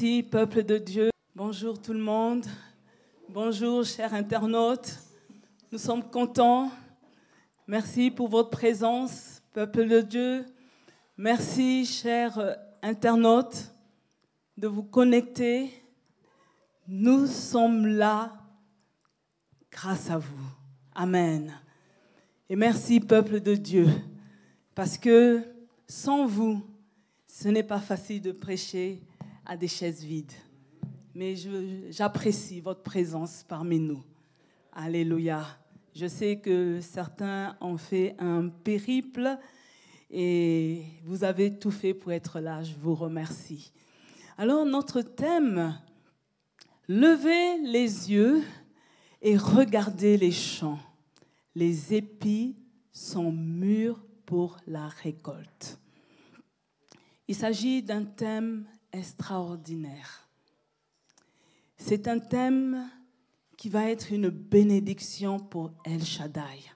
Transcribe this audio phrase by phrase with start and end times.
[0.00, 1.10] Merci, peuple de Dieu.
[1.34, 2.46] Bonjour tout le monde.
[3.28, 4.98] Bonjour, chers internautes.
[5.70, 6.70] Nous sommes contents.
[7.66, 10.46] Merci pour votre présence, peuple de Dieu.
[11.18, 13.74] Merci, chers internautes,
[14.56, 15.70] de vous connecter.
[16.88, 18.32] Nous sommes là
[19.70, 20.46] grâce à vous.
[20.94, 21.52] Amen.
[22.48, 23.86] Et merci, peuple de Dieu,
[24.74, 25.42] parce que
[25.86, 26.62] sans vous,
[27.26, 29.02] ce n'est pas facile de prêcher
[29.44, 30.32] à des chaises vides.
[31.14, 31.34] Mais
[31.90, 34.02] j'apprécie votre présence parmi nous.
[34.72, 35.44] Alléluia.
[35.94, 39.36] Je sais que certains ont fait un périple
[40.10, 42.62] et vous avez tout fait pour être là.
[42.62, 43.72] Je vous remercie.
[44.38, 45.78] Alors notre thème,
[46.88, 48.42] levez les yeux
[49.20, 50.78] et regardez les champs.
[51.54, 52.56] Les épis
[52.92, 55.78] sont mûrs pour la récolte.
[57.26, 60.28] Il s'agit d'un thème extraordinaire.
[61.76, 62.88] C'est un thème
[63.56, 66.72] qui va être une bénédiction pour El Shaddai.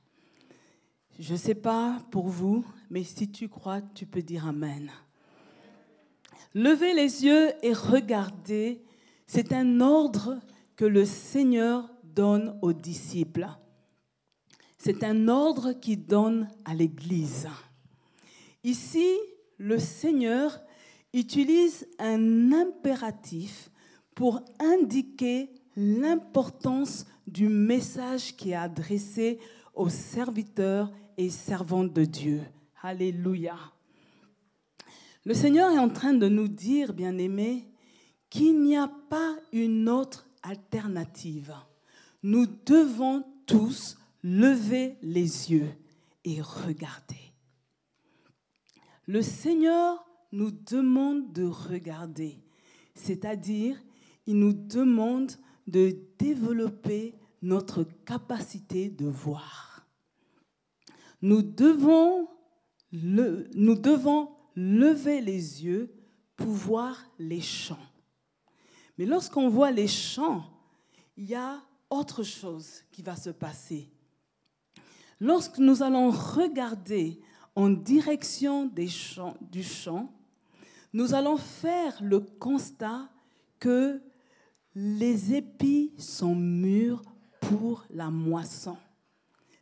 [1.18, 4.90] Je ne sais pas pour vous, mais si tu crois, tu peux dire Amen.
[6.54, 8.82] Levez les yeux et regardez,
[9.26, 10.38] c'est un ordre
[10.76, 13.48] que le Seigneur donne aux disciples.
[14.78, 17.48] C'est un ordre qu'il donne à l'Église.
[18.62, 19.16] Ici,
[19.58, 20.60] le Seigneur
[21.14, 23.70] utilise un impératif
[24.14, 29.38] pour indiquer l'importance du message qui est adressé
[29.74, 32.42] aux serviteurs et servantes de Dieu.
[32.82, 33.56] Alléluia.
[35.24, 37.66] Le Seigneur est en train de nous dire, bien-aimés,
[38.28, 41.54] qu'il n'y a pas une autre alternative.
[42.22, 45.70] Nous devons tous lever les yeux
[46.24, 47.32] et regarder.
[49.06, 52.38] Le Seigneur nous demande de regarder,
[52.94, 53.76] c'est-à-dire
[54.26, 55.32] il nous demande
[55.66, 59.86] de développer notre capacité de voir.
[61.22, 62.28] Nous devons,
[64.56, 65.92] lever les yeux
[66.36, 67.76] pour voir les champs.
[68.98, 70.44] Mais lorsqu'on voit les champs,
[71.16, 73.90] il y a autre chose qui va se passer.
[75.18, 77.20] Lorsque nous allons regarder
[77.56, 80.12] en direction du champ,
[80.94, 83.10] nous allons faire le constat
[83.58, 84.00] que
[84.76, 87.02] les épis sont mûrs
[87.40, 88.76] pour la moisson.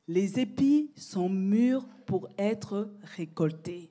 [0.06, 3.90] Les épis sont mûrs pour être récoltés.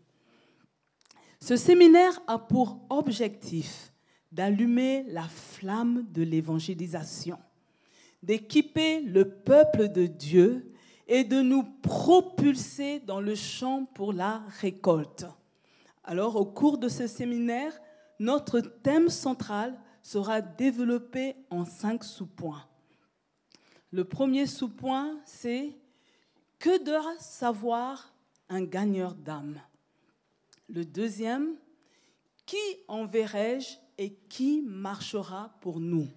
[1.39, 3.91] Ce séminaire a pour objectif
[4.31, 7.39] d'allumer la flamme de l'évangélisation,
[8.21, 10.71] d'équiper le peuple de Dieu
[11.07, 15.25] et de nous propulser dans le champ pour la récolte.
[16.03, 17.79] Alors, au cours de ce séminaire,
[18.19, 22.65] notre thème central sera développé en cinq sous-points.
[23.91, 25.75] Le premier sous-point, c'est
[26.59, 28.13] que doit savoir
[28.49, 29.59] un gagneur d'âme?
[30.69, 31.55] Le deuxième,
[32.45, 32.57] qui
[32.87, 36.07] enverrai-je et qui marchera pour nous?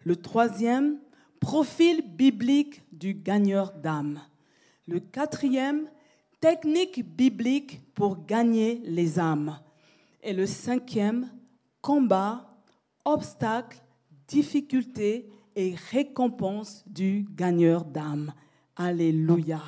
[0.00, 0.98] Le troisième,
[1.40, 4.20] profil biblique du gagneur d'âme.
[4.86, 5.88] Le quatrième,
[6.44, 9.58] technique biblique pour gagner les âmes.
[10.22, 11.30] Et le cinquième,
[11.80, 12.54] combat
[13.02, 13.80] obstacles,
[14.28, 18.34] difficultés et récompenses du gagneur d'âme.
[18.76, 19.62] Alléluia.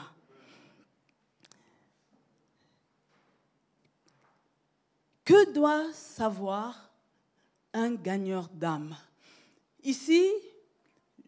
[5.25, 6.93] Que doit savoir
[7.73, 8.95] un gagneur d'âme?
[9.83, 10.27] Ici,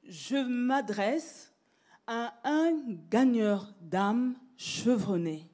[0.06, 1.54] je m'adresse
[2.06, 5.48] à un gagneur d'âme chevronné,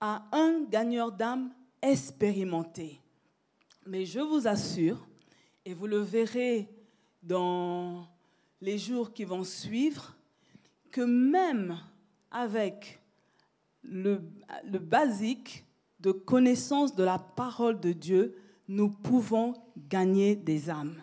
[0.00, 3.00] à un gagneur d'âme expérimenté.
[3.86, 5.06] Mais je vous assure
[5.64, 6.68] et vous le verrez
[7.22, 8.06] dans
[8.60, 10.16] les jours qui vont suivre,
[10.90, 11.78] que même
[12.30, 13.00] avec
[13.82, 14.20] le,
[14.64, 15.64] le basique
[16.00, 18.36] de connaissance de la parole de Dieu,
[18.68, 19.54] nous pouvons
[19.88, 21.00] gagner des âmes.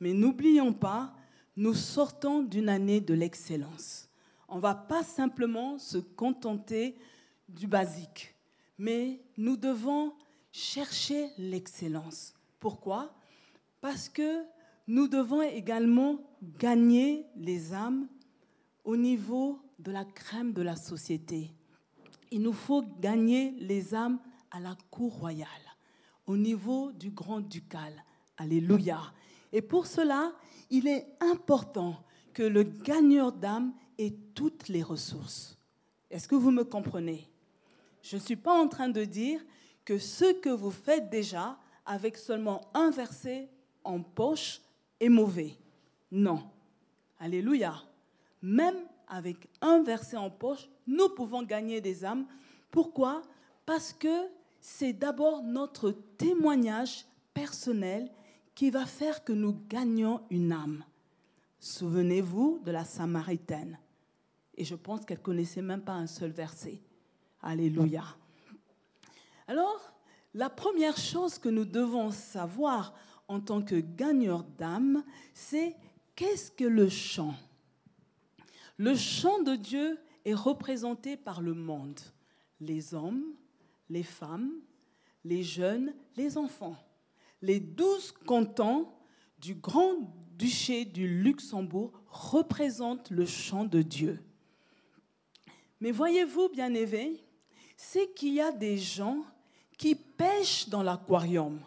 [0.00, 1.14] Mais n'oublions pas,
[1.56, 4.05] nous sortons d'une année de l'excellence.
[4.48, 6.96] On ne va pas simplement se contenter
[7.48, 8.34] du basique,
[8.78, 10.12] mais nous devons
[10.52, 12.34] chercher l'excellence.
[12.60, 13.14] Pourquoi?
[13.80, 14.44] Parce que
[14.86, 16.20] nous devons également
[16.58, 18.06] gagner les âmes
[18.84, 21.52] au niveau de la crème de la société.
[22.30, 24.18] Il nous faut gagner les âmes
[24.50, 25.48] à la cour royale,
[26.26, 27.92] au niveau du grand ducal.
[28.36, 29.00] Alléluia.
[29.52, 30.32] Et pour cela,
[30.70, 31.96] il est important
[32.32, 35.58] que le gagneur d'âmes ait toutes les ressources.
[36.10, 37.28] Est-ce que vous me comprenez?
[38.02, 39.40] Je ne suis pas en train de dire
[39.84, 43.48] que ce que vous faites déjà avec seulement un verset
[43.84, 44.60] en poche
[45.00, 45.56] est mauvais.
[46.10, 46.42] Non.
[47.18, 47.74] Alléluia.
[48.42, 48.76] Même
[49.08, 52.26] avec un verset en poche, nous pouvons gagner des âmes.
[52.70, 53.22] Pourquoi?
[53.64, 54.28] Parce que
[54.60, 58.10] c'est d'abord notre témoignage personnel
[58.54, 60.84] qui va faire que nous gagnons une âme.
[61.60, 63.78] Souvenez-vous de la Samaritaine.
[64.56, 66.80] Et je pense qu'elle connaissait même pas un seul verset.
[67.42, 68.04] Alléluia.
[69.46, 69.92] Alors,
[70.34, 72.94] la première chose que nous devons savoir
[73.28, 75.04] en tant que gagneurs d'âme,
[75.34, 75.76] c'est
[76.14, 77.34] qu'est-ce que le chant?
[78.76, 82.00] Le chant de Dieu est représenté par le monde,
[82.60, 83.24] les hommes,
[83.88, 84.52] les femmes,
[85.24, 86.76] les jeunes, les enfants.
[87.42, 88.88] Les douze cantons
[89.38, 94.20] du Grand-Duché du Luxembourg représentent le chant de Dieu.
[95.80, 97.22] Mais voyez-vous, bien aimés,
[97.76, 99.24] c'est qu'il y a des gens
[99.76, 101.60] qui pêchent dans l'aquarium.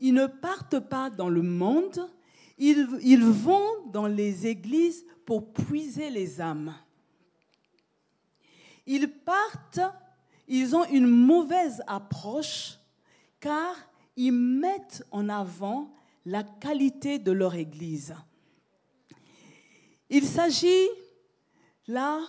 [0.00, 2.08] Ils ne partent pas dans le monde,
[2.56, 6.74] ils, ils vont dans les églises pour puiser les âmes.
[8.86, 9.80] Ils partent,
[10.46, 12.78] ils ont une mauvaise approche
[13.40, 13.76] car
[14.16, 15.92] ils mettent en avant
[16.24, 18.14] la qualité de leur église.
[20.10, 20.88] Il s'agit
[21.86, 22.20] là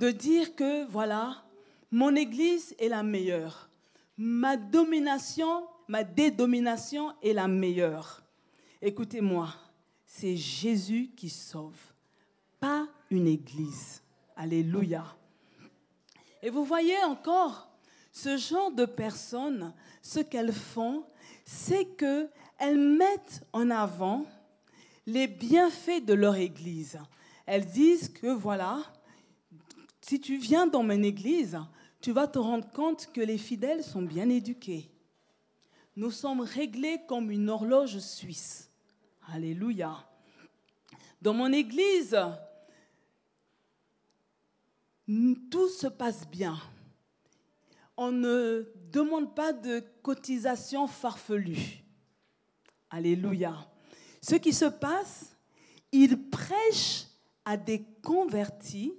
[0.00, 1.44] de dire que, voilà,
[1.90, 3.68] mon église est la meilleure.
[4.16, 8.22] Ma domination, ma dédomination est la meilleure.
[8.80, 9.50] Écoutez-moi,
[10.06, 11.78] c'est Jésus qui sauve,
[12.58, 14.02] pas une église.
[14.36, 15.04] Alléluia.
[16.42, 17.68] Et vous voyez encore,
[18.10, 21.04] ce genre de personnes, ce qu'elles font,
[21.44, 24.24] c'est qu'elles mettent en avant
[25.06, 26.98] les bienfaits de leur église.
[27.44, 28.82] Elles disent que voilà,
[30.00, 31.58] si tu viens dans mon église,
[32.00, 34.90] tu vas te rendre compte que les fidèles sont bien éduqués.
[35.96, 38.70] Nous sommes réglés comme une horloge suisse.
[39.32, 40.08] Alléluia.
[41.20, 42.16] Dans mon église,
[45.50, 46.58] tout se passe bien.
[47.96, 51.84] On ne demande pas de cotisation farfelue.
[52.88, 53.54] Alléluia.
[54.22, 55.36] Ce qui se passe,
[55.92, 57.06] ils prêchent
[57.44, 58.94] à des convertis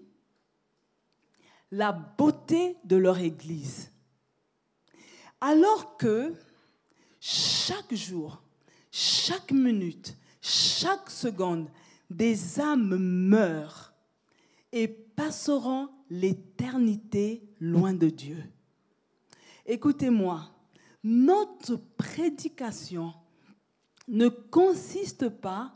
[1.71, 3.91] la beauté de leur Église.
[5.39, 6.33] Alors que
[7.19, 8.41] chaque jour,
[8.91, 11.69] chaque minute, chaque seconde,
[12.09, 13.93] des âmes meurent
[14.71, 18.43] et passeront l'éternité loin de Dieu.
[19.65, 20.49] Écoutez-moi,
[21.03, 23.13] notre prédication
[24.07, 25.73] ne consiste pas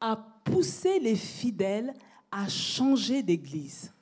[0.00, 1.94] à pousser les fidèles
[2.30, 3.92] à changer d'église.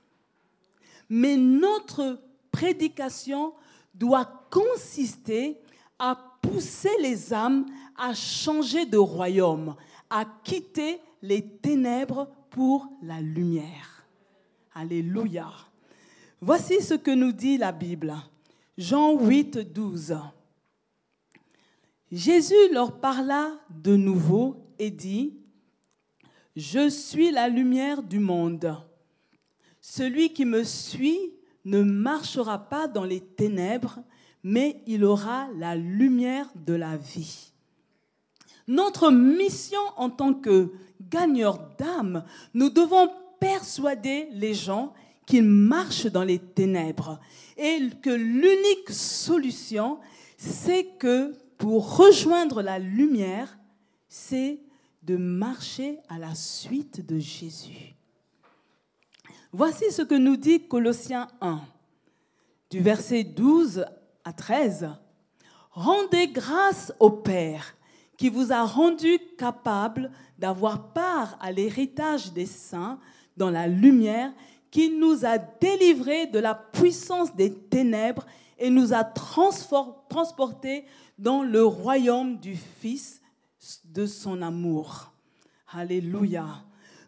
[1.09, 2.21] Mais notre
[2.51, 3.53] prédication
[3.95, 5.61] doit consister
[5.99, 7.67] à pousser les âmes
[7.97, 9.77] à changer de royaume,
[10.11, 14.07] à quitter les ténèbres pour la lumière.
[14.75, 15.49] Alléluia.
[16.41, 18.15] Voici ce que nous dit la Bible.
[18.77, 20.17] Jean 8, 12.
[22.11, 25.39] Jésus leur parla de nouveau et dit,
[26.55, 28.77] Je suis la lumière du monde.
[29.87, 31.35] Celui qui me suit
[31.67, 33.99] ne marchera pas dans les ténèbres,
[34.43, 37.53] mais il aura la lumière de la vie.
[38.67, 40.73] Notre mission en tant que
[41.03, 42.25] gagneurs d'âme,
[42.55, 44.95] nous devons persuader les gens
[45.27, 47.21] qu'ils marchent dans les ténèbres
[47.59, 49.99] et que l'unique solution,
[50.39, 53.59] c'est que pour rejoindre la lumière,
[54.09, 54.61] c'est
[55.03, 57.95] de marcher à la suite de Jésus.
[59.57, 61.61] Voici ce que nous dit Colossiens 1,
[62.71, 63.85] du verset 12
[64.25, 64.89] à 13.
[65.71, 67.77] Rendez grâce au Père
[68.17, 72.99] qui vous a rendu capable d'avoir part à l'héritage des saints
[73.37, 74.33] dans la lumière,
[74.73, 78.27] qui nous a délivrés de la puissance des ténèbres
[78.59, 80.85] et nous a transportés
[81.17, 83.23] dans le royaume du Fils
[83.85, 85.13] de son amour.
[85.73, 86.45] Alléluia.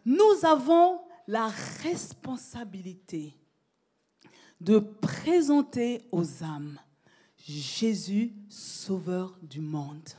[0.05, 1.47] Nous avons la
[1.83, 3.33] responsabilité
[4.61, 6.79] de présenter aux âmes
[7.37, 10.09] Jésus, sauveur du monde.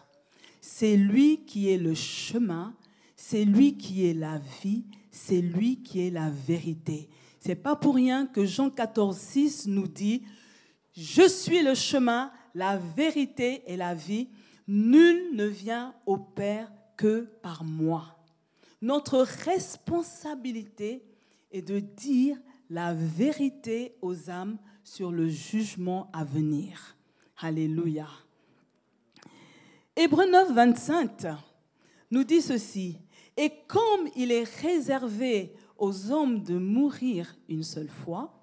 [0.61, 2.75] C'est lui qui est le chemin,
[3.17, 7.09] c'est lui qui est la vie, c'est lui qui est la vérité.
[7.41, 10.23] C'est pas pour rien que Jean 14, 6 nous dit
[10.93, 14.29] Je suis le chemin, la vérité et la vie.
[14.67, 18.18] Nul ne vient au Père que par moi.
[18.81, 21.05] Notre responsabilité
[21.51, 22.37] est de dire
[22.71, 26.97] la vérité aux âmes sur le jugement à venir.
[27.39, 28.09] Alléluia.
[29.97, 31.27] Hébreu 9, 25
[32.11, 32.99] nous dit ceci.
[33.37, 38.35] Et comme il est réservé aux hommes de mourir une seule fois,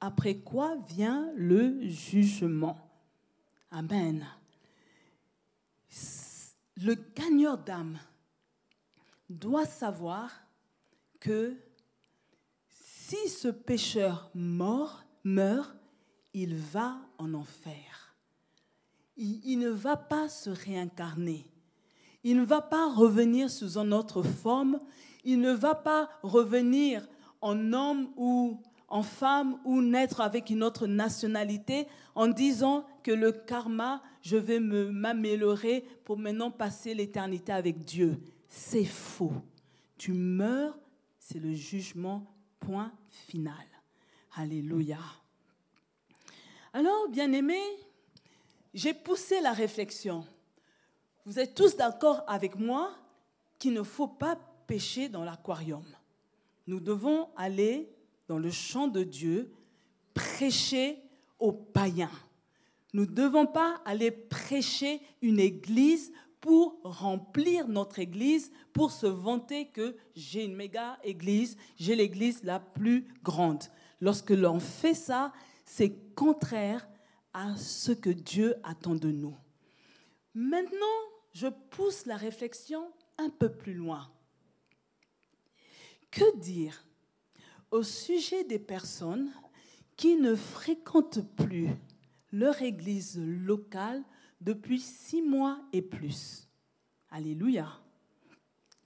[0.00, 2.76] après quoi vient le jugement.
[3.70, 4.26] Amen.
[6.76, 7.98] Le gagneur d'âme
[9.38, 10.30] doit savoir
[11.20, 11.56] que
[12.68, 15.76] si ce pécheur mort, meurt,
[16.34, 18.16] il va en enfer.
[19.16, 21.44] Il, il, ne va pas se réincarner.
[22.24, 24.80] Il ne va pas revenir sous une autre forme.
[25.24, 27.06] Il ne va pas revenir
[27.40, 33.32] en homme ou en femme ou naître avec une autre nationalité en disant que le
[33.32, 38.18] karma, je vais m'améliorer pour maintenant passer l'éternité avec Dieu.
[38.54, 39.32] C'est faux.
[39.96, 40.78] Tu meurs,
[41.18, 42.26] c'est le jugement,
[42.60, 43.54] point final.
[44.36, 44.98] Alléluia.
[46.74, 47.58] Alors, bien aimé,
[48.74, 50.26] j'ai poussé la réflexion.
[51.24, 52.94] Vous êtes tous d'accord avec moi
[53.58, 55.86] qu'il ne faut pas pêcher dans l'aquarium.
[56.66, 57.90] Nous devons aller
[58.28, 59.50] dans le champ de Dieu,
[60.12, 60.98] prêcher
[61.38, 62.12] aux païens.
[62.92, 66.12] Nous ne devons pas aller prêcher une église
[66.42, 72.58] pour remplir notre église, pour se vanter que j'ai une méga église, j'ai l'église la
[72.58, 73.62] plus grande.
[74.00, 75.32] Lorsque l'on fait ça,
[75.64, 76.86] c'est contraire
[77.32, 79.36] à ce que Dieu attend de nous.
[80.34, 80.98] Maintenant,
[81.32, 84.10] je pousse la réflexion un peu plus loin.
[86.10, 86.84] Que dire
[87.70, 89.30] au sujet des personnes
[89.96, 91.68] qui ne fréquentent plus
[92.32, 94.02] leur église locale
[94.42, 96.48] depuis six mois et plus.
[97.10, 97.68] Alléluia.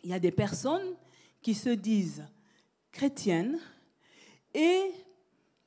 [0.04, 0.94] Il y a des personnes
[1.40, 2.24] qui se disent
[2.92, 3.58] chrétiennes
[4.54, 4.90] et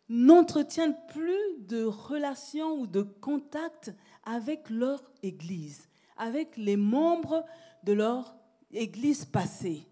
[0.08, 3.93] n'entretiennent plus de relations ou de contact
[4.24, 7.46] avec leur église, avec les membres
[7.84, 8.36] de leur
[8.72, 9.88] église passée.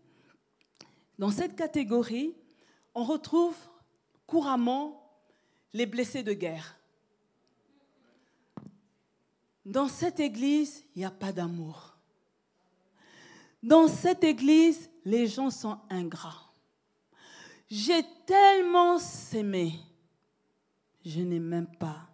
[1.17, 2.35] Dans cette catégorie,
[2.93, 3.55] on retrouve
[4.25, 5.03] couramment
[5.73, 6.76] les blessés de guerre.
[9.67, 11.97] Dans cette église, il n'y a pas d'amour.
[13.61, 16.51] Dans cette église, les gens sont ingrats.
[17.69, 19.73] J'ai tellement s'aimé,
[21.03, 22.09] je n'ai même pas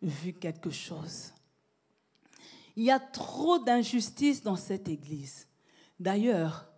[0.00, 1.32] vu quelque chose.
[2.76, 5.48] Il y a trop d'injustice dans cette église.
[5.98, 6.70] D'ailleurs,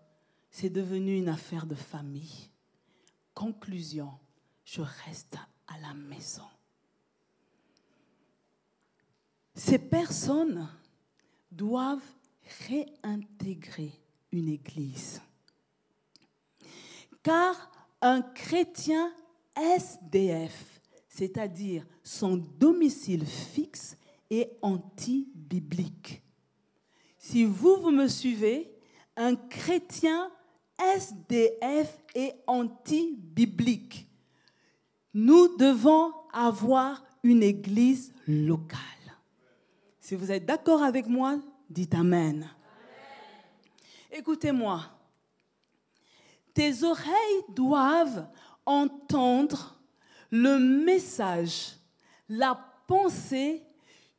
[0.51, 2.49] c'est devenu une affaire de famille
[3.39, 4.11] conclusion,
[4.65, 5.37] je reste
[5.69, 6.43] à la maison.
[9.59, 10.69] Ces personnes
[11.51, 11.99] doivent
[12.69, 13.91] réintégrer
[14.31, 15.21] une église.
[17.25, 17.69] Car
[18.01, 19.13] un chrétien
[19.57, 23.97] SDF, c'est-à-dire son domicile fixe,
[24.31, 26.23] est anti-biblique.
[27.19, 28.71] Si vous, vous me suivez,
[29.17, 30.31] un chrétien
[30.97, 34.07] SDF et anti-biblique.
[35.13, 38.98] Nous devons avoir une église locale.
[40.09, 41.39] Si vous êtes d'accord avec moi,
[41.69, 42.49] dites Amen.
[44.11, 44.81] Écoutez-moi.
[46.55, 48.27] Tes oreilles doivent
[48.65, 49.79] entendre
[50.31, 51.75] le message,
[52.27, 53.63] la pensée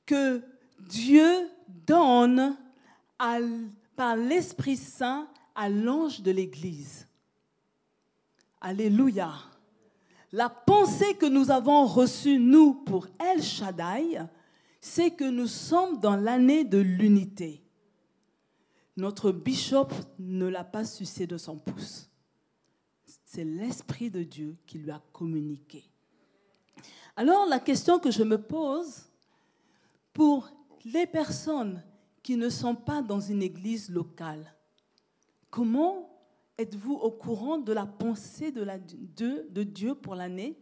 [0.05, 0.43] que
[0.77, 2.55] Dieu donne
[3.95, 7.07] par l'Esprit Saint à l'ange de l'Église.
[8.61, 9.31] Alléluia.
[10.31, 14.19] La pensée que nous avons reçue, nous, pour El Shaddai,
[14.81, 17.63] c'est que nous sommes dans l'année de l'unité.
[18.97, 22.09] Notre bishop ne l'a pas sucé de son pouce.
[23.25, 25.83] C'est l'Esprit de Dieu qui lui a communiqué.
[27.15, 29.03] Alors la question que je me pose
[30.13, 30.49] pour
[30.85, 31.83] les personnes
[32.23, 34.55] qui ne sont pas dans une église locale,
[35.49, 36.09] Comment
[36.57, 38.65] êtes-vous au courant de la pensée de,
[39.49, 40.57] de, Dieu pour l'année?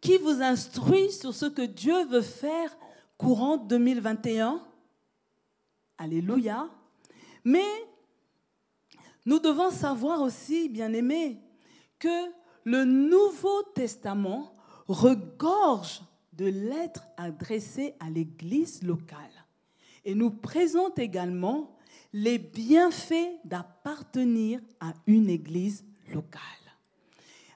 [0.00, 2.76] Qui vous instruit sur ce que Dieu veut faire
[3.18, 4.62] courant 2021
[5.98, 6.70] Alléluia.
[7.44, 7.66] Mais
[9.26, 11.38] nous devons savoir aussi, bien aimés,
[11.98, 12.32] que
[12.64, 14.54] le Nouveau Testament
[14.88, 16.02] regorge
[16.32, 19.18] de lettres adressées à l'Église locale
[20.04, 21.76] et nous présente également
[22.12, 26.40] les bienfaits d'appartenir à une église locale.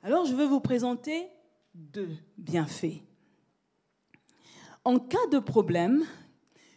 [0.02, 1.26] Alors, je vais vous présenter
[1.74, 3.02] deux bienfaits.
[4.84, 6.04] En cas de problème,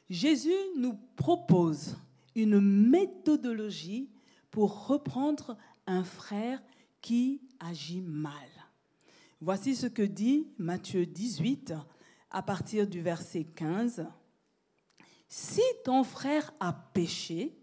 [0.10, 1.98] Jésus nous propose
[2.36, 4.10] une méthodologie
[4.52, 6.62] pour reprendre un frère
[7.02, 8.34] qui agit mal.
[9.42, 11.74] Voici ce que dit Matthieu 18
[12.32, 14.08] à partir du verset 15.
[15.28, 17.58] Si ton frère a péché,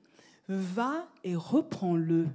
[0.49, 2.29] va et reprends-le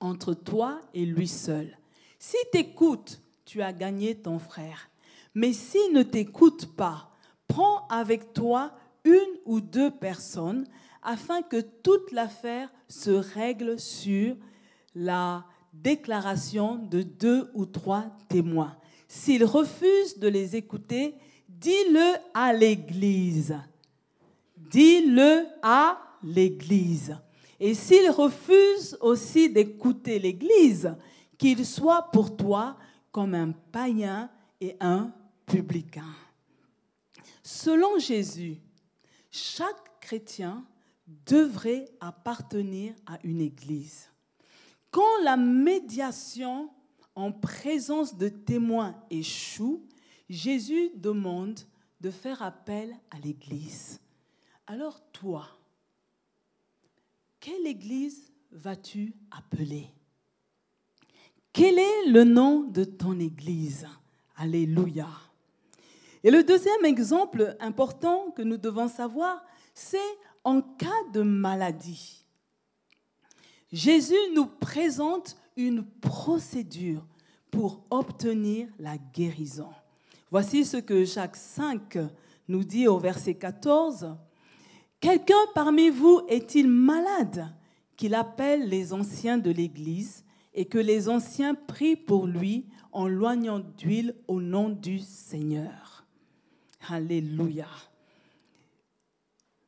[0.00, 1.78] entre toi et lui seul.
[2.18, 4.88] Si t'écoute, tu as gagné ton frère.
[5.34, 7.10] Mais s'il ne t'écoute pas,
[7.48, 8.70] prends avec toi
[9.02, 10.64] une ou deux personnes
[11.02, 14.36] afin que toute l'affaire se règle sur
[14.94, 18.76] la déclaration de deux ou trois témoins.
[19.08, 21.16] S'il refuse de les écouter,
[21.48, 23.56] dis-le à l'Église.
[24.56, 27.16] Dis-le à l'Église.
[27.58, 30.94] Et s'il refuse aussi d'écouter l'Église,
[31.36, 32.76] qu'il soit pour toi
[33.12, 35.12] comme un païen et un
[35.46, 36.14] publicain.
[37.42, 38.60] Selon Jésus,
[39.30, 40.64] chaque chrétien
[41.26, 44.08] devrait appartenir à une Église.
[44.90, 46.70] Quand la médiation
[47.14, 49.86] en présence de témoins échoue,
[50.28, 51.60] Jésus demande
[52.00, 54.00] de faire appel à l'Église.
[54.66, 55.46] Alors toi,
[57.40, 59.88] quelle Église vas-tu appeler?
[61.52, 63.86] Quel est le nom de ton Église?
[64.36, 65.08] Alléluia.
[66.22, 69.42] Et le deuxième exemple important que nous devons savoir,
[69.74, 69.98] c'est
[70.44, 72.24] en cas de maladie.
[73.72, 77.04] Jésus nous présente une procédure
[77.50, 79.70] pour obtenir la guérison.
[80.30, 81.98] Voici ce que Jacques 5
[82.48, 84.16] nous dit au verset 14.
[85.00, 87.52] Quelqu'un parmi vous est-il malade?
[87.96, 93.60] Qu'il appelle les anciens de l'Église et que les anciens prient pour lui en loignant
[93.60, 96.04] d'huile au nom du Seigneur.
[96.88, 97.68] Alléluia.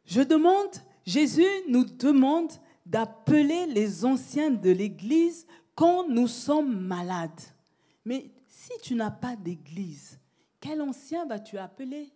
[0.05, 0.71] Je demande,
[1.07, 2.53] Jésus nous demande
[2.85, 7.31] d'appeler les anciens de l'Église quand nous sommes malades.
[8.05, 10.19] Mais si tu n'as pas d'Église,
[10.61, 12.13] quel ancien vas-tu appeler?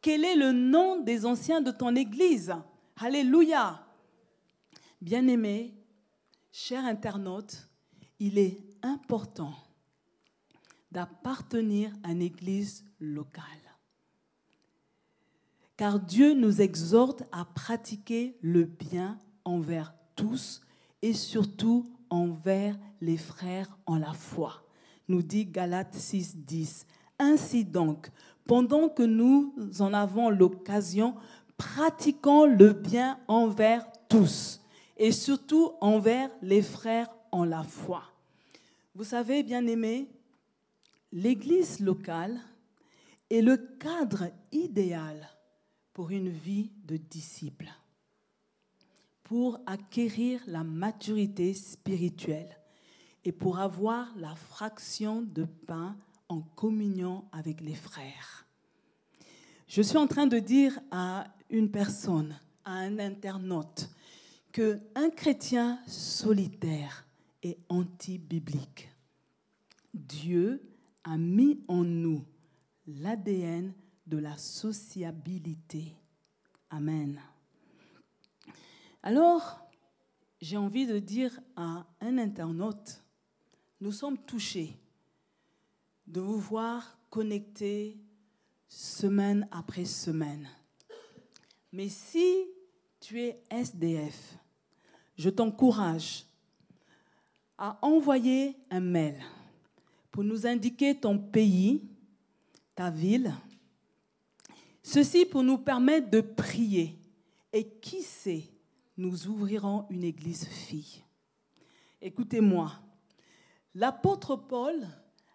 [0.00, 2.54] Quel est le nom des anciens de ton Église?
[2.96, 3.84] Alléluia.
[5.00, 5.74] Bien-aimés,
[6.50, 7.68] chers internautes,
[8.18, 9.54] il est important
[10.90, 13.44] d'appartenir à une Église locale
[15.78, 20.60] car Dieu nous exhorte à pratiquer le bien envers tous
[21.00, 24.64] et surtout envers les frères en la foi.
[25.06, 26.84] Nous dit Galates 6, 10.
[27.20, 28.10] Ainsi donc,
[28.44, 31.14] pendant que nous en avons l'occasion,
[31.56, 34.60] pratiquons le bien envers tous
[34.96, 38.02] et surtout envers les frères en la foi.
[38.94, 40.08] Vous savez, bien aimés,
[41.12, 42.40] l'Église locale
[43.30, 45.28] est le cadre idéal
[45.92, 47.68] pour une vie de disciple,
[49.22, 52.56] pour acquérir la maturité spirituelle
[53.24, 55.96] et pour avoir la fraction de pain
[56.28, 58.46] en communion avec les frères.
[59.66, 63.88] Je suis en train de dire à une personne, à un internaute,
[64.52, 67.07] que un chrétien solitaire
[67.42, 68.88] est anti-biblique.
[69.94, 70.62] Dieu
[71.04, 72.24] a mis en nous
[72.86, 73.72] l'ADN
[74.06, 75.94] de la sociabilité.
[76.70, 77.20] Amen.
[79.02, 79.60] Alors,
[80.40, 83.02] j'ai envie de dire à un internaute,
[83.80, 84.76] nous sommes touchés
[86.06, 87.98] de vous voir connectés
[88.68, 90.48] semaine après semaine.
[91.72, 92.46] Mais si
[93.00, 94.36] tu es SDF,
[95.16, 96.27] je t'encourage
[97.58, 99.20] à envoyer un mail
[100.10, 101.82] pour nous indiquer ton pays,
[102.74, 103.34] ta ville,
[104.90, 106.98] Ceci pour nous permettre de prier.
[107.52, 108.44] Et qui sait,
[108.96, 111.04] nous ouvrirons une église fille.
[112.00, 112.72] Écoutez-moi,
[113.74, 114.86] l'apôtre Paul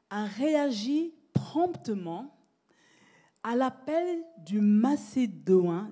[0.09, 2.35] a réagi promptement
[3.43, 5.91] à l'appel du Macédonien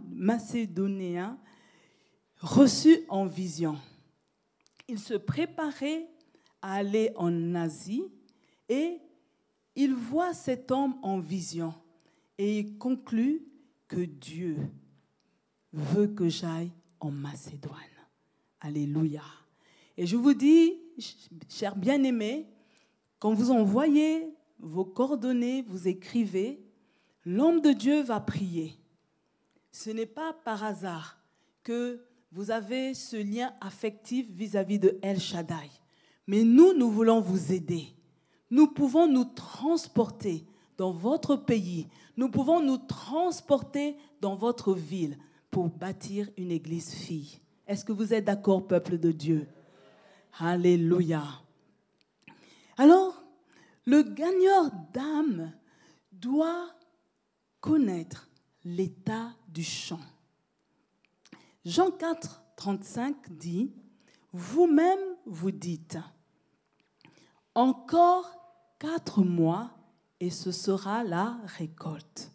[2.39, 3.78] reçu en vision.
[4.88, 6.08] Il se préparait
[6.62, 8.04] aller en Asie
[8.69, 9.00] et
[9.76, 11.74] il voit cet homme en vision
[12.38, 13.43] et il conclut
[13.88, 14.58] que Dieu
[15.74, 17.78] veut que j'aille en Macédoine.
[18.60, 19.24] Alléluia.
[19.97, 20.80] Et je vous dis,
[21.50, 22.47] chers bien-aimés,
[23.19, 26.63] quand vous envoyez vos coordonnées, vous écrivez,
[27.26, 28.78] l'homme de Dieu va prier.
[29.71, 31.19] Ce n'est pas par hasard
[31.63, 35.69] que vous avez ce lien affectif vis-à-vis de El Shaddai.
[36.32, 37.89] Mais nous, nous voulons vous aider.
[38.50, 40.46] Nous pouvons nous transporter
[40.78, 41.89] dans votre pays.
[42.15, 45.17] Nous pouvons nous transporter dans votre ville
[45.50, 47.41] pour bâtir une église fille.
[47.67, 49.46] Est-ce que vous êtes d'accord, peuple de Dieu?
[50.39, 51.22] Alléluia.
[52.78, 53.22] Alors,
[53.86, 55.52] le gagneur d'âme
[56.13, 56.70] doit
[57.60, 58.30] connaître
[58.63, 60.00] l'état du champ.
[61.65, 63.74] Jean 4, 35 dit,
[64.32, 65.98] Vous-même vous dites,
[67.56, 68.32] encore
[68.80, 69.72] quatre mois
[70.20, 72.32] et ce sera la récolte.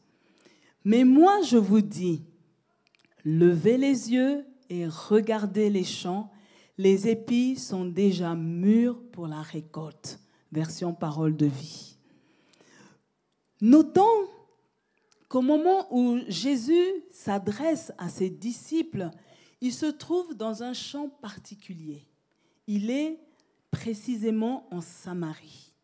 [0.84, 2.22] Mais moi je vous dis,
[3.24, 6.30] levez les yeux et regardez les champs,
[6.78, 10.20] les épis sont déjà mûrs pour la récolte.
[10.52, 11.96] Version parole de vie.
[13.60, 14.28] Notons
[15.28, 19.10] qu'au moment où Jésus s'adresse à ses disciples,
[19.60, 22.06] il se trouve dans un champ particulier.
[22.66, 23.18] Il est
[23.76, 25.74] précisément en Samarie.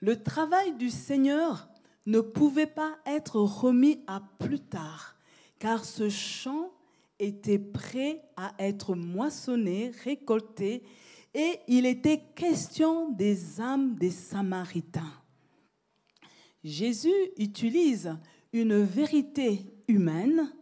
[0.00, 1.70] Le travail du Seigneur
[2.04, 5.16] ne pouvait pas être remis à plus tard,
[5.58, 6.70] car ce champ
[7.18, 10.82] était prêt à être moissonné, récolté,
[11.32, 15.14] et il était question des âmes des Samaritains.
[16.62, 18.14] Jésus utilise
[18.52, 20.52] une vérité humaine,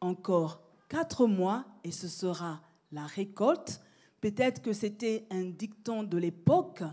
[0.00, 3.82] encore quatre mois, et ce sera la récolte.
[4.22, 6.84] Peut-être que c'était un dicton de l'époque,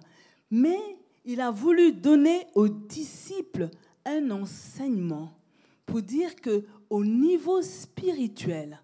[0.49, 0.79] mais
[1.25, 3.69] il a voulu donner aux disciples
[4.03, 5.37] un enseignement
[5.85, 8.81] pour dire que au niveau spirituel,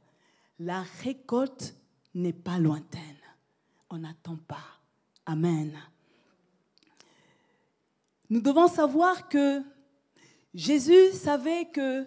[0.60, 1.75] la récolte
[2.13, 3.01] n'est pas lointaine.
[3.89, 4.79] On n'attend pas.
[5.25, 5.75] Amen.
[8.29, 9.63] Nous devons savoir que
[10.53, 12.05] Jésus savait que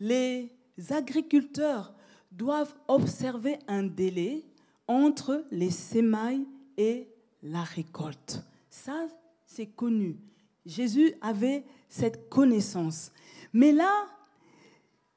[0.00, 0.50] les
[0.88, 1.92] agriculteurs
[2.32, 4.46] doivent observer un délai
[4.88, 7.08] entre les sémailles et
[7.42, 8.42] la récolte.
[8.68, 9.06] Ça,
[9.46, 10.18] c'est connu.
[10.66, 13.12] Jésus avait cette connaissance.
[13.52, 14.06] Mais là,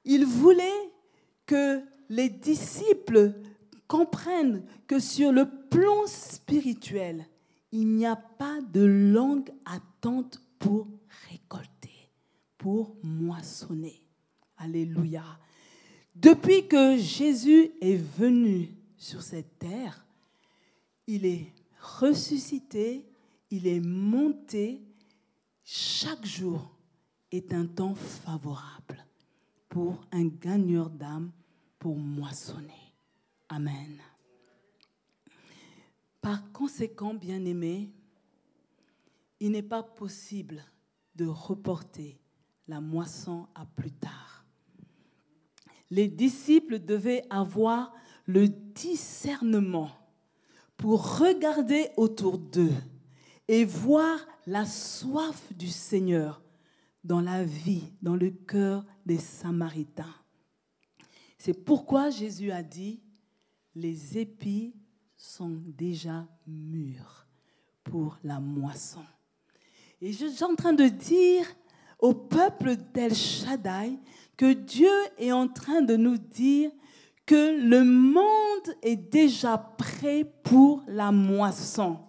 [0.05, 0.91] il voulait
[1.45, 3.33] que les disciples
[3.87, 7.25] comprennent que sur le plan spirituel,
[7.71, 10.87] il n'y a pas de longue attente pour
[11.29, 12.09] récolter,
[12.57, 14.01] pour moissonner.
[14.57, 15.23] Alléluia.
[16.15, 20.05] Depuis que Jésus est venu sur cette terre,
[21.05, 23.07] il est ressuscité,
[23.49, 24.81] il est monté.
[25.63, 26.75] Chaque jour
[27.31, 29.05] est un temps favorable
[29.69, 31.31] pour un gagneur d'âme
[31.79, 32.93] pour moissonner.
[33.49, 34.01] Amen.
[36.21, 37.89] Par conséquent, bien-aimés,
[39.39, 40.63] il n'est pas possible
[41.15, 42.19] de reporter
[42.67, 44.45] la moisson à plus tard.
[45.89, 47.93] Les disciples devaient avoir
[48.27, 49.89] le discernement
[50.75, 52.75] pour regarder autour d'eux
[53.47, 56.41] et voir la soif du Seigneur
[57.03, 60.13] dans la vie, dans le cœur des Samaritains.
[61.37, 63.01] C'est pourquoi Jésus a dit,
[63.75, 64.73] les épis
[65.15, 67.25] sont déjà mûrs
[67.83, 69.03] pour la moisson.
[70.01, 71.45] Et je suis en train de dire
[71.99, 73.97] au peuple d'El Shaddai
[74.35, 76.69] que Dieu est en train de nous dire
[77.27, 81.99] que le monde est déjà prêt pour la moisson.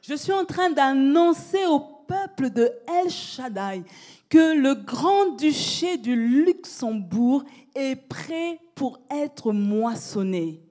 [0.00, 3.84] Je suis en train d'annoncer au peuple de El Shaddai
[4.28, 10.62] que le grand-duché du Luxembourg est prêt pour être moissonné.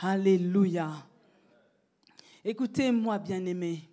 [0.00, 0.90] Alléluia.
[2.44, 3.88] Écoutez-moi, bien-aimés,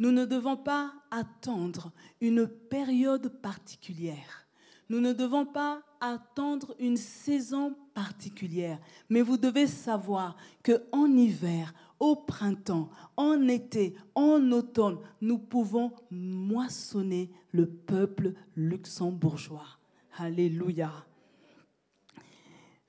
[0.00, 4.46] nous ne devons pas attendre une période particulière.
[4.88, 11.74] Nous ne devons pas attendre une saison particulière, mais vous devez savoir que en hiver,
[11.98, 19.78] au printemps, en été, en automne, nous pouvons moissonner le peuple luxembourgeois.
[20.16, 20.92] Alléluia.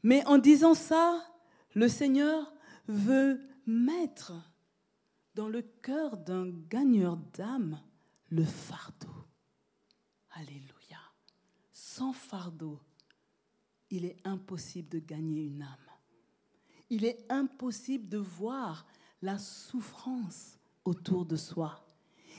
[0.04, 1.24] Mais en disant ça,
[1.74, 2.54] le Seigneur
[2.88, 4.34] veut mettre
[5.36, 7.80] dans le cœur d'un gagneur d'âme
[8.30, 9.08] le fardeau.
[10.32, 11.00] Alléluia.
[11.72, 12.80] Sans fardeau,
[13.89, 15.89] il est impossible de gagner une âme.
[16.89, 18.86] Il est impossible de voir
[19.21, 21.86] la souffrance autour de soi.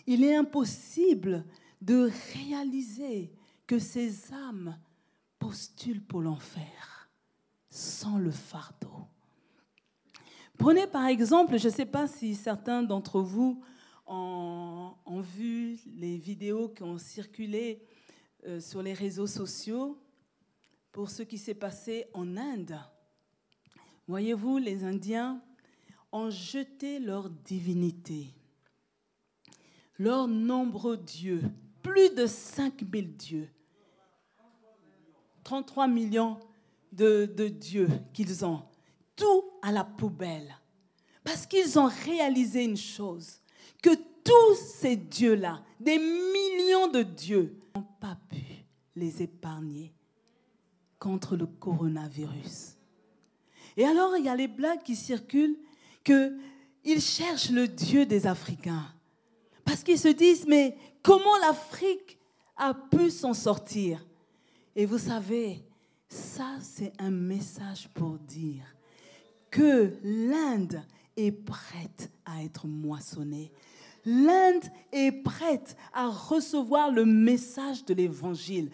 [0.07, 1.45] Il est impossible
[1.81, 3.33] de réaliser
[3.67, 4.77] que ces âmes
[5.39, 7.11] postulent pour l'enfer
[7.71, 9.07] sans le fardeau.
[10.59, 13.63] Prenez par exemple, je ne sais pas si certains d'entre vous
[14.07, 17.83] ont, vu les vidéos qui ont circulé
[18.47, 19.99] euh, sur les réseaux sociaux
[20.93, 22.79] pour ce qui s'est passé en Inde.
[24.09, 25.41] Voyez-vous, les Indiens
[26.13, 28.35] ont jeté leur divinité,
[29.99, 31.43] leurs nombreux dieux,
[31.83, 33.49] plus de 5000 dieux,
[35.45, 36.39] 33 millions
[36.93, 38.63] de, de dieux qu'ils ont,
[39.15, 40.57] tout à la poubelle.
[41.23, 43.41] Parce qu'ils ont réalisé une chose,
[43.83, 48.65] que tous ces dieux-là, des millions de dieux, n'ont pas pu
[48.97, 49.95] les épargner
[51.01, 52.77] contre le coronavirus.
[53.77, 55.57] Et alors, il y a les blagues qui circulent
[56.05, 58.87] qu'ils cherchent le Dieu des Africains.
[59.65, 62.19] Parce qu'ils se disent, mais comment l'Afrique
[62.57, 64.07] a pu s'en sortir?
[64.77, 65.65] Et vous savez,
[66.09, 68.65] ça, c'est un message pour dire
[69.51, 70.83] que l'Inde
[71.17, 73.53] est prête à être moissonnée.
[74.05, 78.71] L'Inde est prête à recevoir le message de l'Évangile.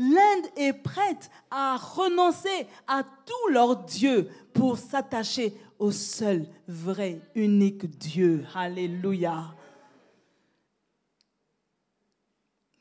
[0.00, 7.84] L'Inde est prête à renoncer à tout leur Dieu pour s'attacher au seul, vrai, unique
[7.98, 8.46] Dieu.
[8.54, 9.54] Alléluia.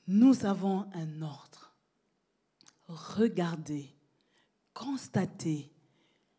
[0.07, 1.73] Nous avons un ordre.
[2.87, 3.93] Regardez,
[4.73, 5.73] constatez,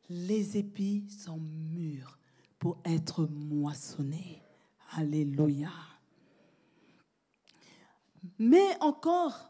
[0.08, 2.18] les épis sont mûrs
[2.58, 4.42] pour être moissonnés.
[4.92, 5.72] Alléluia.
[8.38, 9.49] Mais encore,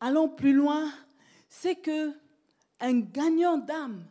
[0.00, 0.92] allons plus loin,
[1.48, 2.12] c'est que
[2.80, 4.06] un gagnant d'âme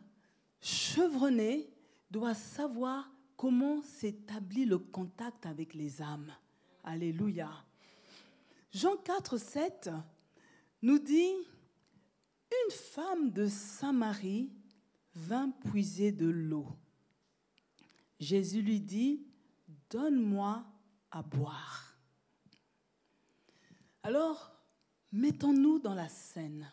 [0.60, 1.70] chevronné
[2.10, 6.32] doit savoir comment s'établit le contact avec les âmes.
[6.82, 7.50] Alléluia.
[8.72, 9.90] Jean 4, 7
[10.82, 11.32] nous dit,
[12.50, 14.52] une femme de Samarie
[15.14, 16.68] vint puiser de l'eau.
[18.18, 19.26] Jésus lui dit,
[19.90, 20.64] donne-moi
[21.10, 21.96] à boire.
[24.02, 24.55] Alors,
[25.16, 26.70] mettons-nous dans la scène.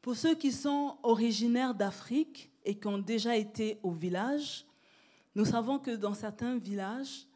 [0.00, 4.64] Pour ceux qui sont originaires d'Afrique et qui ont déjà été au village,
[5.34, 7.26] nous savons que dans certains villages,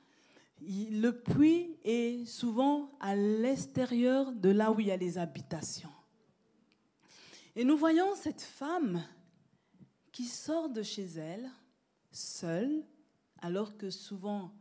[0.61, 5.93] le puits est souvent à l'extérieur de là où il y a les habitations.
[7.55, 9.03] Et nous voyons cette femme
[10.13, 11.51] qui sort de chez elle,
[12.11, 12.85] seule,
[13.43, 14.53] alors que souvent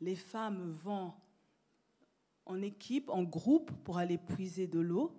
[0.00, 1.12] les femmes vont
[2.46, 5.12] en équipe, en groupe, pour aller puiser de l'eau.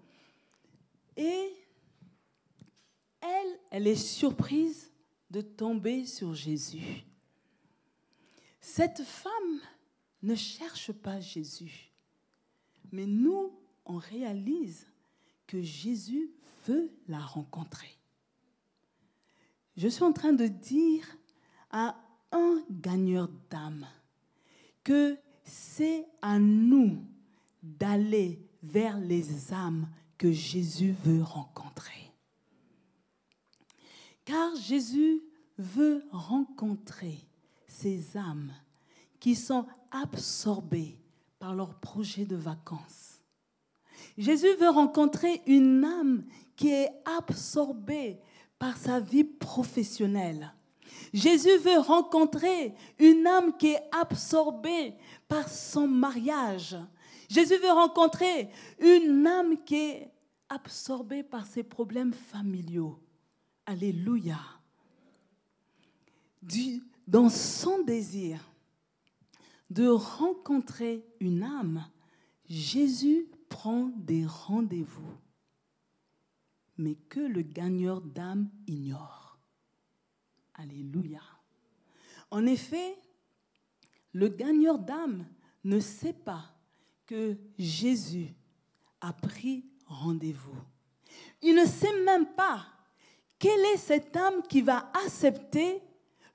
[1.15, 1.51] Et
[3.21, 4.91] elle, elle est surprise
[5.29, 7.03] de tomber sur Jésus.
[8.59, 9.61] Cette femme
[10.23, 11.91] ne cherche pas Jésus,
[12.91, 14.87] mais nous, on réalise
[15.45, 16.31] que Jésus
[16.65, 17.97] veut la rencontrer.
[19.77, 21.05] Je suis en train de dire
[21.71, 21.95] à
[22.31, 23.87] un gagneur d'âme
[24.83, 27.05] que c'est à nous
[27.79, 32.11] d'aller vers les âmes que Jésus veut rencontrer.
[34.25, 35.21] Car Jésus
[35.57, 37.27] veut rencontrer
[37.67, 38.53] ces âmes
[39.19, 40.99] qui sont absorbées
[41.39, 43.21] par leur projet de vacances.
[44.17, 46.23] Jésus veut rencontrer une âme
[46.55, 48.19] qui est absorbée
[48.57, 50.53] par sa vie professionnelle.
[51.13, 54.95] Jésus veut rencontrer une âme qui est absorbée
[55.27, 56.75] par son mariage.
[57.27, 60.11] Jésus veut rencontrer une âme qui est
[60.49, 62.99] absorbée par ses problèmes familiaux.
[63.65, 64.39] Alléluia.
[67.05, 68.39] Dans son désir
[69.69, 71.85] de rencontrer une âme,
[72.45, 75.13] Jésus prend des rendez-vous,
[76.77, 79.37] mais que le gagneur d'âme ignore.
[80.53, 81.21] Alléluia.
[82.31, 82.95] En effet,
[84.13, 85.25] le gagneur d'âme
[85.65, 86.56] ne sait pas
[87.07, 88.33] que Jésus
[89.01, 90.57] a pris rendez-vous.
[91.41, 92.65] Il ne sait même pas
[93.39, 95.81] quelle est cette âme qui va accepter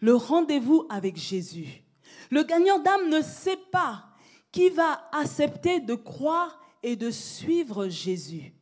[0.00, 1.84] le rendez-vous avec Jésus.
[2.30, 4.08] Le gagnant d'âme ne sait pas
[4.50, 8.52] qui va accepter de croire et de suivre Jésus.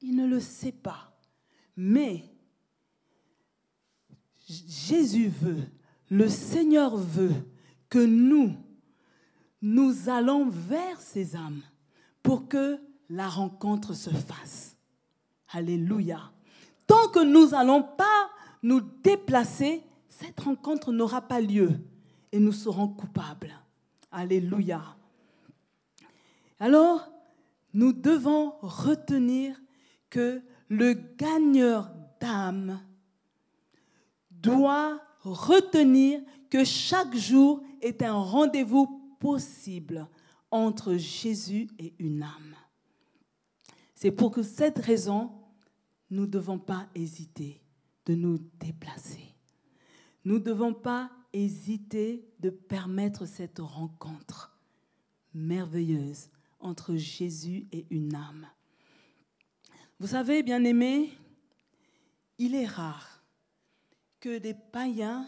[0.00, 1.12] Il ne le sait pas.
[1.76, 2.24] Mais
[4.48, 5.64] Jésus veut,
[6.10, 7.34] le Seigneur veut
[7.88, 8.54] que nous,
[9.60, 11.62] nous allons vers ces âmes
[12.22, 12.78] pour que
[13.10, 14.76] la rencontre se fasse.
[15.50, 16.30] Alléluia.
[16.86, 18.30] Tant que nous n'allons pas
[18.62, 21.70] nous déplacer, cette rencontre n'aura pas lieu
[22.32, 23.52] et nous serons coupables.
[24.10, 24.82] Alléluia.
[26.60, 27.08] Alors,
[27.72, 29.56] nous devons retenir
[30.10, 31.90] que le gagneur
[32.20, 32.80] d'âme
[34.30, 40.06] doit retenir que chaque jour est un rendez-vous possible
[40.50, 42.54] entre Jésus et une âme.
[43.94, 45.32] C'est pour que cette raison,
[46.10, 47.60] nous ne devons pas hésiter
[48.06, 49.34] de nous déplacer.
[50.24, 54.56] Nous ne devons pas hésiter de permettre cette rencontre
[55.34, 58.46] merveilleuse entre Jésus et une âme.
[60.00, 61.10] Vous savez, bien aimés,
[62.38, 63.24] il est rare
[64.20, 65.26] que des païens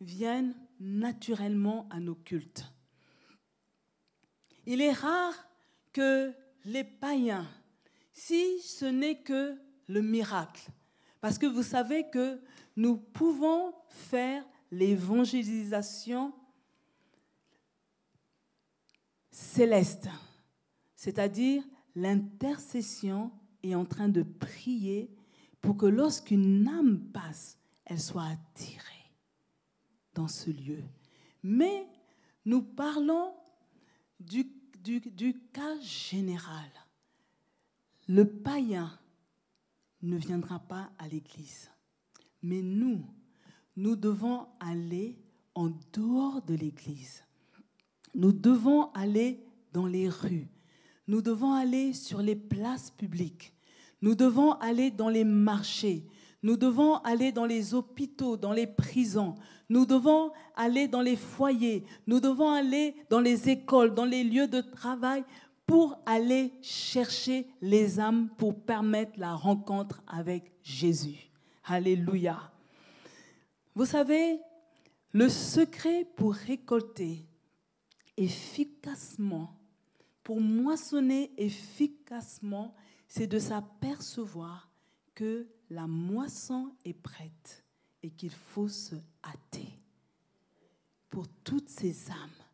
[0.00, 2.72] viennent naturellement à nos cultes.
[4.66, 5.34] Il est rare
[5.92, 6.32] que
[6.64, 7.48] les païens,
[8.12, 9.56] si ce n'est que
[9.88, 10.70] le miracle,
[11.20, 12.40] parce que vous savez que
[12.76, 16.32] nous pouvons faire l'évangélisation
[19.30, 20.08] céleste,
[20.94, 21.62] c'est-à-dire
[21.94, 25.10] l'intercession est en train de prier
[25.60, 29.12] pour que lorsqu'une âme passe, elle soit attirée
[30.14, 30.82] dans ce lieu.
[31.42, 31.86] Mais
[32.44, 33.34] nous parlons
[34.26, 36.70] du, cas général.
[38.08, 38.90] Le païen
[40.02, 41.70] ne viendra pas à l'église.
[42.42, 43.04] Mais nous,
[43.76, 45.18] nous devons aller
[45.54, 47.24] en dehors de l'église.
[48.14, 50.48] Nous devons aller dans les rues.
[51.06, 53.52] Nous devons aller sur les places publiques.
[54.00, 56.06] Nous devons aller dans les marchés.
[56.42, 59.36] Nous devons aller dans les hôpitaux, dans les prisons.
[59.68, 61.84] Nous devons aller dans les foyers.
[62.06, 65.24] Nous devons aller dans les écoles, dans les lieux de travail
[65.66, 71.30] pour aller chercher les âmes pour permettre la rencontre avec Jésus.
[71.64, 72.52] Alléluia.
[73.74, 74.40] Vous savez,
[75.12, 77.24] le secret pour récolter
[78.16, 79.54] efficacement,
[80.22, 82.74] pour moissonner efficacement,
[83.08, 84.70] c'est de s'apercevoir
[85.14, 87.64] que la moisson est prête
[88.02, 89.80] et qu'il faut se hâter
[91.08, 92.44] pour toutes ces âmes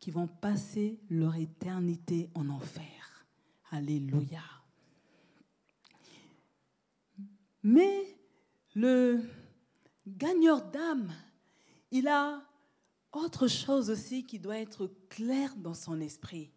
[0.00, 3.26] qui vont passer leur éternité en enfer.
[3.70, 4.42] Alléluia.
[7.62, 8.16] Mais
[8.74, 9.22] le
[10.06, 11.12] gagneur d'âme,
[11.92, 12.42] il a
[13.12, 16.50] autre chose aussi qui doit être claire dans son esprit.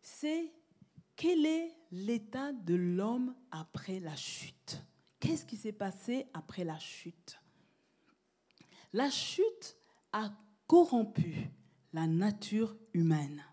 [0.00, 0.52] C'est
[1.16, 4.80] quel est l'état de l'homme après la chute?
[5.20, 7.38] Qu'est-ce qui s'est passé après la chute?
[8.92, 9.76] La chute
[10.12, 10.30] a
[10.66, 11.50] corrompu
[11.92, 13.44] la nature humaine.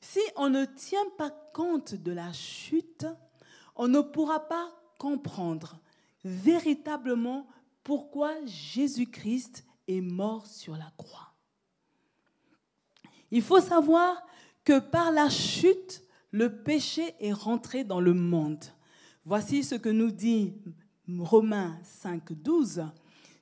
[0.00, 3.06] Si on ne tient pas compte de la chute,
[3.76, 5.78] on ne pourra pas comprendre
[6.24, 7.46] véritablement
[7.82, 11.34] pourquoi Jésus-Christ est mort sur la croix.
[13.30, 14.22] Il faut savoir
[14.64, 18.64] que par la chute, le péché est rentré dans le monde.
[19.24, 20.54] Voici ce que nous dit
[21.18, 22.84] Romains 5, 12.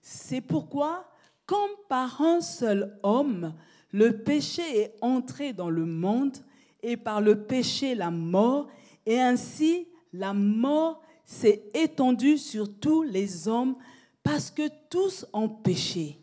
[0.01, 1.09] C'est pourquoi,
[1.47, 3.55] comme par un seul homme,
[3.93, 6.37] le péché est entré dans le monde,
[6.83, 8.69] et par le péché la mort,
[9.07, 13.77] et ainsi la mort s'est étendue sur tous les hommes
[14.23, 16.19] parce que tous ont péché.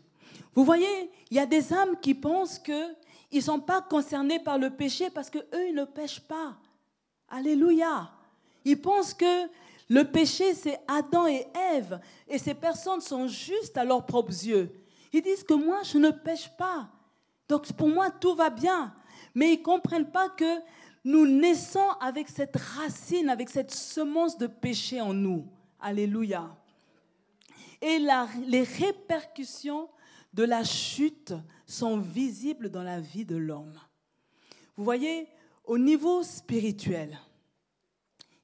[0.54, 2.94] Vous voyez, il y a des âmes qui pensent qu'ils
[3.32, 6.56] ne sont pas concernés par le péché parce qu'eux, ils ne pêchent pas.
[7.28, 8.10] Alléluia.
[8.64, 9.46] Ils pensent que
[9.90, 12.00] le péché, c'est Adam et Ève.
[12.28, 14.72] Et ces personnes sont justes à leurs propres yeux.
[15.12, 16.88] Ils disent que moi, je ne pêche pas.
[17.48, 18.94] Donc pour moi, tout va bien.
[19.34, 20.60] Mais ils ne comprennent pas que
[21.04, 25.48] nous naissons avec cette racine, avec cette semence de péché en nous.
[25.80, 26.56] Alléluia.
[27.82, 27.98] Et
[28.46, 29.88] les répercussions
[30.32, 31.34] de la chute
[31.66, 33.74] sont visibles dans la vie de l'homme.
[34.76, 35.26] Vous voyez,
[35.64, 37.18] au niveau spirituel,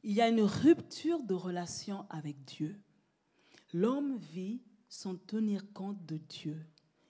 [0.06, 2.80] il y a une rupture de relation avec Dieu.
[3.74, 6.64] L'homme vit sans tenir compte de Dieu.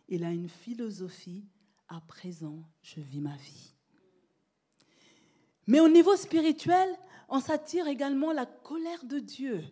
[0.09, 1.45] Il a une philosophie,
[1.89, 3.75] à présent, je vis ma vie.
[5.67, 6.89] Mais au niveau spirituel,
[7.29, 9.63] on s'attire également la colère de Dieu.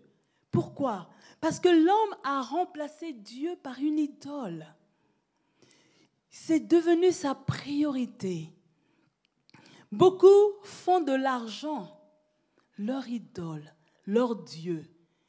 [0.51, 1.09] Pourquoi?
[1.41, 4.67] Parce que l'homme a remplacé Dieu par une idole.
[6.29, 8.53] C'est devenu sa priorité.
[9.91, 10.27] Beaucoup
[10.63, 11.94] font de l'argent
[12.79, 13.75] leur idole,
[14.07, 14.85] leur Dieu.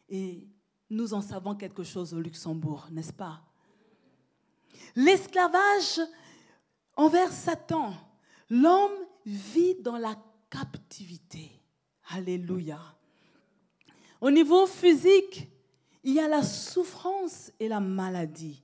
[0.10, 0.48] Et
[0.90, 3.42] nous en savons quelque chose au Luxembourg, n'est-ce pas?
[4.96, 6.02] L'esclavage
[6.96, 7.94] envers Satan.
[8.50, 8.94] L'homme
[9.26, 10.16] vit dans la
[10.50, 11.52] captivité.
[12.10, 12.80] Alléluia.
[14.22, 15.50] Au niveau physique,
[16.04, 18.64] il y a la souffrance et la maladie.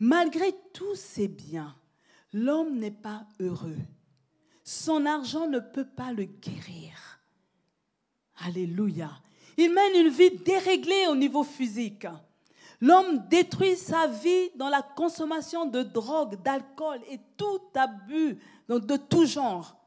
[0.00, 1.76] Malgré tous ces biens,
[2.32, 3.76] l'homme n'est pas heureux.
[4.64, 7.17] Son argent ne peut pas le guérir.
[8.44, 9.10] Alléluia.
[9.56, 12.06] Il mène une vie déréglée au niveau physique.
[12.80, 19.26] L'homme détruit sa vie dans la consommation de drogue, d'alcool et tout abus de tout
[19.26, 19.78] genre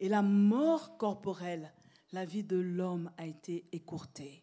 [0.00, 1.72] et la mort corporelle,
[2.12, 4.42] la vie de l'homme a été écourtée.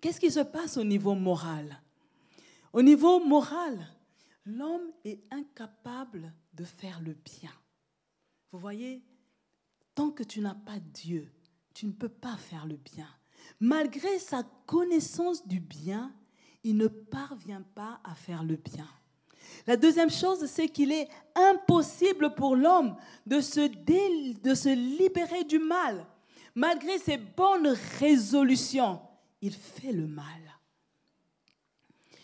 [0.00, 1.80] Qu'est-ce qui se passe au niveau moral?
[2.72, 3.78] Au niveau moral,
[4.44, 7.52] l'homme est incapable de faire le bien.
[8.50, 9.02] Vous voyez,
[9.94, 11.32] tant que tu n'as pas Dieu,
[11.74, 13.08] tu ne peux pas faire le bien.
[13.60, 16.14] Malgré sa connaissance du bien,
[16.62, 18.88] il ne parvient pas à faire le bien.
[19.66, 22.96] La deuxième chose, c'est qu'il est impossible pour l'homme
[23.26, 26.06] de se, de se libérer du mal.
[26.54, 29.00] Malgré ses bonnes résolutions,
[29.42, 30.24] il fait le mal.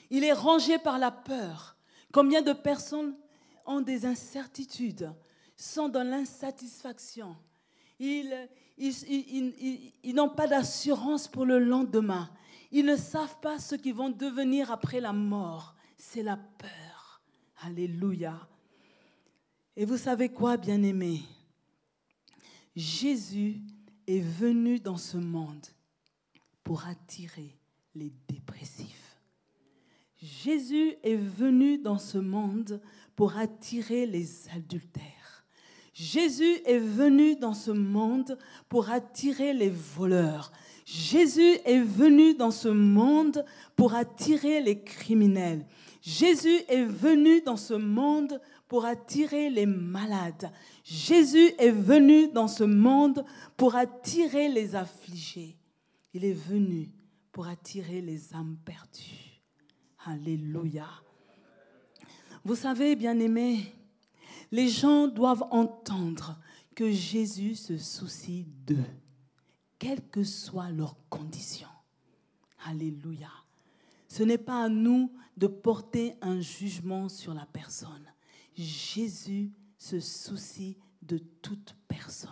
[0.09, 1.76] Il est rangé par la peur.
[2.12, 3.14] Combien de personnes
[3.66, 5.12] ont des incertitudes,
[5.57, 7.36] sont dans l'insatisfaction.
[7.98, 8.48] Ils,
[8.80, 12.30] ils, n'ont pas d'assurance pour le lendemain.
[12.72, 15.74] Ils ne savent pas ce qu'ils vont devenir après la mort.
[15.98, 17.22] C'est la peur.
[17.62, 18.48] Alléluia.
[19.76, 21.22] Et vous savez quoi, bien-aimés?
[22.74, 23.60] Jésus
[24.06, 25.66] est venu dans ce monde
[26.64, 27.58] pour attirer
[27.94, 29.18] les dépressifs.
[30.16, 32.80] Jésus est venu dans ce monde
[33.16, 35.19] pour attirer les adultères.
[35.93, 38.38] Jésus est venu dans ce monde
[38.68, 40.53] pour attirer les voleurs.
[40.84, 43.45] Jésus est venu dans ce monde
[43.76, 45.66] pour attirer les criminels.
[46.01, 50.51] Jésus est venu dans ce monde pour attirer les malades.
[50.84, 53.24] Jésus est venu dans ce monde
[53.57, 55.57] pour attirer les affligés.
[56.14, 56.91] Il est venu
[57.32, 59.43] pour attirer les âmes perdues.
[60.07, 60.88] Alléluia.
[62.45, 63.74] Vous savez, bien-aimés,
[64.51, 66.38] les gens doivent entendre
[66.74, 68.84] que Jésus se soucie d'eux,
[69.78, 71.68] quelles que soient leurs conditions.
[72.64, 73.30] Alléluia.
[74.09, 78.12] Ce n'est pas à nous de porter un jugement sur la personne.
[78.55, 82.30] Jésus se soucie de toute personne,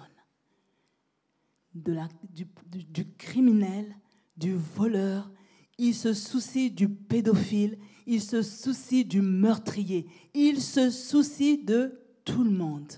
[1.74, 3.96] de la, du, du criminel,
[4.36, 5.30] du voleur,
[5.78, 12.44] il se soucie du pédophile, il se soucie du meurtrier, il se soucie de tout
[12.44, 12.92] le monde.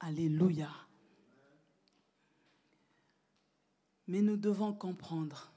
[0.00, 0.70] Alléluia.
[4.08, 5.52] Mais nous devons comprendre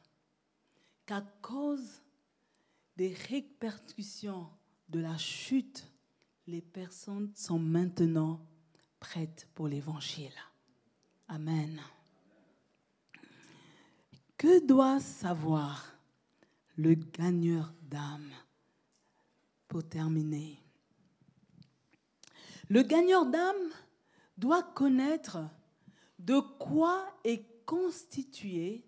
[1.06, 2.02] qu'à cause
[2.96, 4.48] des répercussions
[4.90, 5.88] de la chute,
[6.48, 8.40] les personnes sont maintenant
[9.00, 10.34] prêtes pour l'évangile.
[11.28, 11.82] Amen.
[14.38, 15.96] Que doit savoir
[16.76, 18.32] le gagneur d'âme?
[19.68, 20.61] Pour terminer,
[22.72, 23.70] le gagneur d'âme
[24.38, 25.40] doit connaître
[26.20, 28.86] de quoi est constitué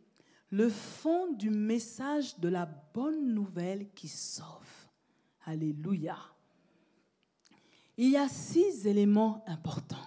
[0.51, 4.87] le fond du message de la bonne nouvelle qui sauve.
[5.43, 6.15] Alléluia.
[7.97, 9.97] Il y a six éléments importants.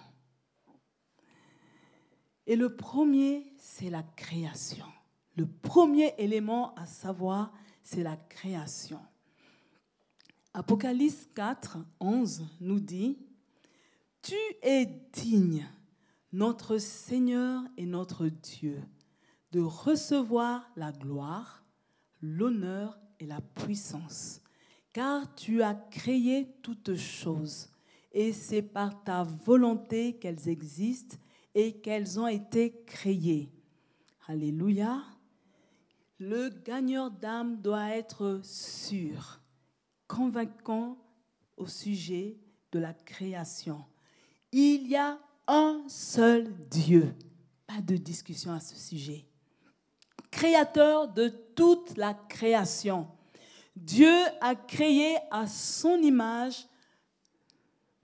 [2.47, 4.87] Et le premier, c'est la création.
[5.35, 7.53] Le premier élément à savoir,
[7.83, 9.01] c'est la création.
[10.55, 13.19] Apocalypse 4, 11 nous dit,
[14.27, 15.65] Tu es digne,
[16.33, 18.81] notre Seigneur et notre Dieu,
[19.53, 21.63] de recevoir la gloire,
[22.21, 24.41] l'honneur et la puissance,
[24.91, 27.69] car tu as créé toutes choses,
[28.11, 31.15] et c'est par ta volonté qu'elles existent
[31.55, 33.49] et qu'elles ont été créées.
[34.27, 35.05] Alléluia
[36.19, 39.39] le gagneur d'âme doit être sûr,
[40.05, 40.97] convaincant
[41.55, 42.37] au sujet
[42.73, 43.85] de la création.
[44.51, 47.13] Il y a un seul Dieu.
[47.65, 49.25] Pas de discussion à ce sujet.
[50.31, 53.07] Créateur de toute la création.
[53.75, 56.67] Dieu a créé à son image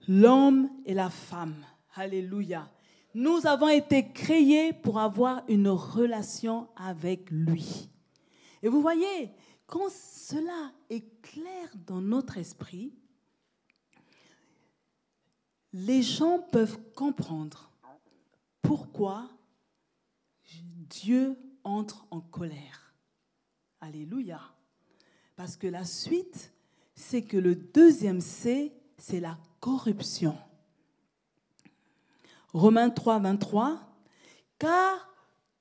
[0.06, 1.64] l'homme et la femme.
[1.94, 2.70] Alléluia.
[3.14, 7.88] Nous avons été créés pour avoir une relation avec lui.
[8.62, 9.30] Et vous voyez,
[9.66, 12.92] quand cela est clair dans notre esprit,
[15.74, 17.68] les gens peuvent comprendre
[18.62, 19.28] pourquoi
[20.88, 22.94] Dieu entre en colère.
[23.80, 24.40] Alléluia.
[25.34, 26.52] Parce que la suite,
[26.94, 30.38] c'est que le deuxième C, c'est la corruption.
[32.52, 33.80] Romains 3, 23,
[34.60, 35.12] car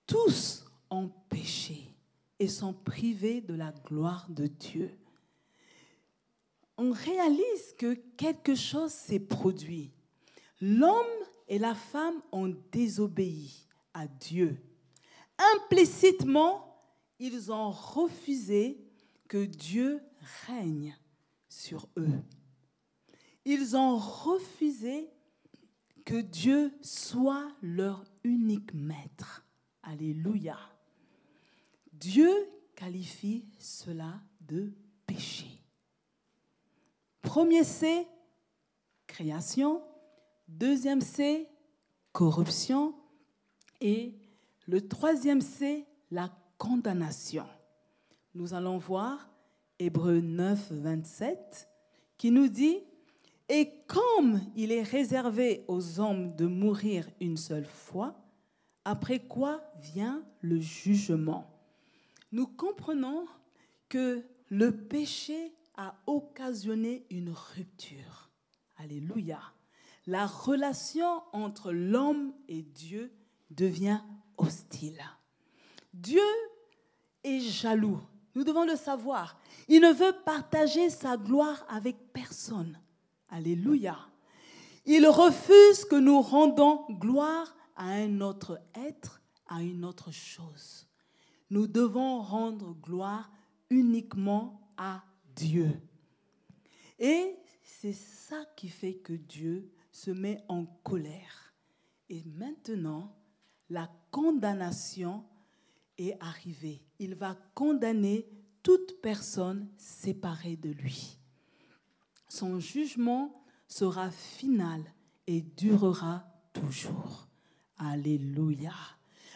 [0.05, 1.91] tous ont péché
[2.37, 4.95] et sont privés de la gloire de Dieu.
[6.77, 9.91] On réalise que quelque chose s'est produit.
[10.65, 14.55] L'homme et la femme ont désobéi à Dieu.
[15.55, 16.81] Implicitement,
[17.19, 18.81] ils ont refusé
[19.27, 20.01] que Dieu
[20.47, 20.97] règne
[21.49, 22.23] sur eux.
[23.43, 25.09] Ils ont refusé
[26.05, 29.45] que Dieu soit leur unique maître.
[29.81, 30.57] Alléluia.
[31.91, 32.31] Dieu
[32.73, 34.71] qualifie cela de
[35.05, 35.61] péché.
[37.21, 38.07] Premier C,
[39.07, 39.81] création.
[40.59, 41.47] Deuxième C,
[42.11, 42.93] corruption.
[43.81, 44.13] Et
[44.67, 46.29] le troisième C, la
[46.59, 47.47] condamnation.
[48.35, 49.31] Nous allons voir
[49.79, 51.67] Hébreu 9, 27,
[52.19, 52.77] qui nous dit,
[53.49, 58.15] Et comme il est réservé aux hommes de mourir une seule fois,
[58.85, 61.49] après quoi vient le jugement?
[62.31, 63.25] Nous comprenons
[63.89, 68.29] que le péché a occasionné une rupture.
[68.77, 69.39] Alléluia.
[70.05, 73.11] La relation entre l'homme et Dieu
[73.49, 74.01] devient
[74.37, 75.01] hostile.
[75.93, 76.21] Dieu
[77.23, 78.01] est jaloux.
[78.35, 79.39] Nous devons le savoir.
[79.67, 82.79] Il ne veut partager sa gloire avec personne.
[83.29, 83.97] Alléluia.
[84.85, 90.87] Il refuse que nous rendons gloire à un autre être, à une autre chose.
[91.49, 93.31] Nous devons rendre gloire
[93.69, 95.03] uniquement à
[95.35, 95.71] Dieu.
[96.99, 101.53] Et c'est ça qui fait que Dieu se met en colère.
[102.09, 103.15] Et maintenant,
[103.69, 105.23] la condamnation
[105.97, 106.83] est arrivée.
[106.99, 108.27] Il va condamner
[108.61, 111.17] toute personne séparée de lui.
[112.27, 114.83] Son jugement sera final
[115.27, 117.27] et durera toujours.
[117.77, 118.73] Alléluia.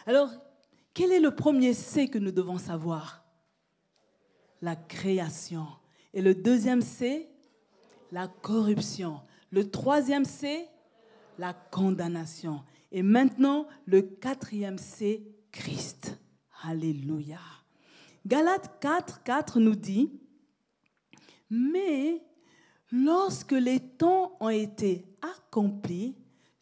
[0.05, 0.32] Alors,
[0.93, 3.24] quel est le premier C que nous devons savoir?
[4.62, 5.68] La création.
[6.14, 7.30] Et le deuxième C?
[8.12, 9.22] La corruption.
[9.52, 10.68] Le troisième C
[11.38, 12.64] La condamnation.
[12.91, 16.20] Et maintenant, le quatrième C, Christ.
[16.64, 17.39] Alléluia.
[18.26, 20.12] Galates 4, 4 nous dit,
[21.50, 22.22] mais
[22.91, 26.16] lorsque les temps ont été accomplis,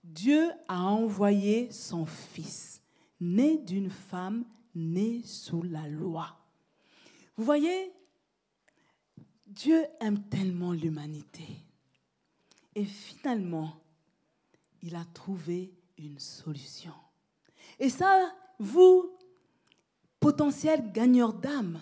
[0.03, 2.81] Dieu a envoyé son Fils,
[3.19, 6.37] né d'une femme, né sous la loi.
[7.35, 7.91] Vous voyez,
[9.47, 11.64] Dieu aime tellement l'humanité.
[12.75, 13.73] Et finalement,
[14.83, 16.93] il a trouvé une solution.
[17.79, 19.11] Et ça, vous,
[20.19, 21.81] potentiels gagneurs d'âme,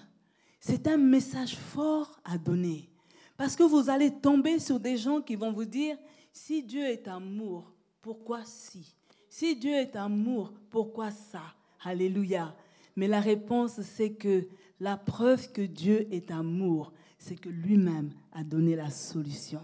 [0.60, 2.89] c'est un message fort à donner.
[3.36, 5.98] Parce que vous allez tomber sur des gens qui vont vous dire,
[6.32, 8.96] si Dieu est amour, pourquoi si?
[9.30, 11.41] Si Dieu est amour, pourquoi ça?
[11.84, 12.56] Alléluia.
[12.96, 14.48] Mais la réponse, c'est que
[14.80, 19.62] la preuve que Dieu est amour, c'est que lui-même a donné la solution.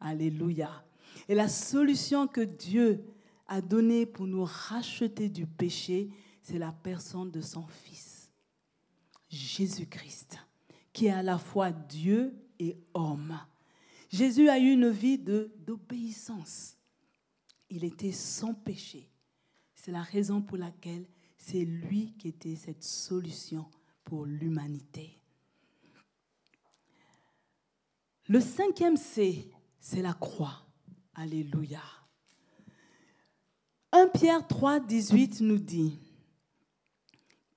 [0.00, 0.84] Alléluia.
[1.28, 3.04] Et la solution que Dieu
[3.46, 6.10] a donné pour nous racheter du péché,
[6.42, 8.30] c'est la personne de son Fils,
[9.28, 10.38] Jésus-Christ,
[10.92, 13.38] qui est à la fois Dieu et homme.
[14.10, 16.76] Jésus a eu une vie d'obéissance.
[17.68, 19.10] Il était sans péché.
[19.74, 23.66] C'est la raison pour laquelle c'est lui qui était cette solution
[24.04, 25.18] pour l'humanité.
[28.26, 30.66] Le cinquième C, c'est la croix.
[31.14, 31.82] Alléluia.
[33.92, 35.98] 1 Pierre 3, 18 nous dit,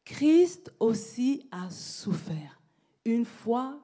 [0.05, 2.61] Christ aussi a souffert
[3.05, 3.80] une fois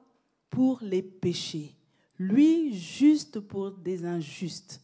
[0.50, 1.76] pour les péchés,
[2.18, 4.80] lui juste pour des injustes,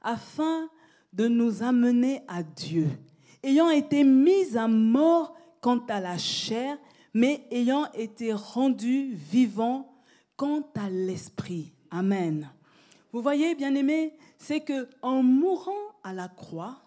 [0.00, 0.68] afin
[1.12, 2.88] de nous amener à Dieu,
[3.42, 6.78] ayant été mis à mort quant à la chair,
[7.12, 9.92] mais ayant été rendu vivant
[10.36, 11.72] quant à l'esprit.
[11.90, 12.48] Amen.
[13.18, 15.72] Vous voyez, bien aimé, c'est que en mourant
[16.04, 16.80] à la croix,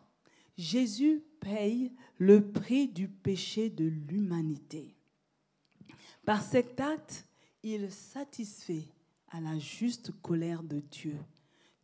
[0.58, 4.96] Jésus paye le prix du péché de l'humanité.
[6.24, 7.28] Par cet acte,
[7.64, 8.86] il satisfait
[9.30, 11.18] à la juste colère de Dieu.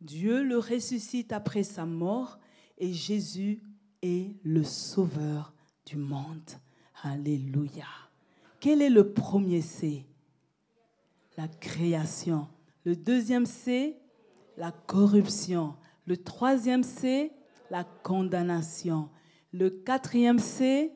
[0.00, 2.38] Dieu le ressuscite après sa mort
[2.78, 3.60] et Jésus
[4.00, 5.52] est le sauveur
[5.84, 6.50] du monde.
[7.02, 7.84] Alléluia.
[8.60, 10.06] Quel est le premier C?
[11.36, 12.48] La création.
[12.84, 14.00] Le deuxième C
[14.58, 15.76] La corruption.
[16.04, 17.32] Le troisième C
[17.70, 19.08] La condamnation.
[19.52, 20.92] Le quatrième C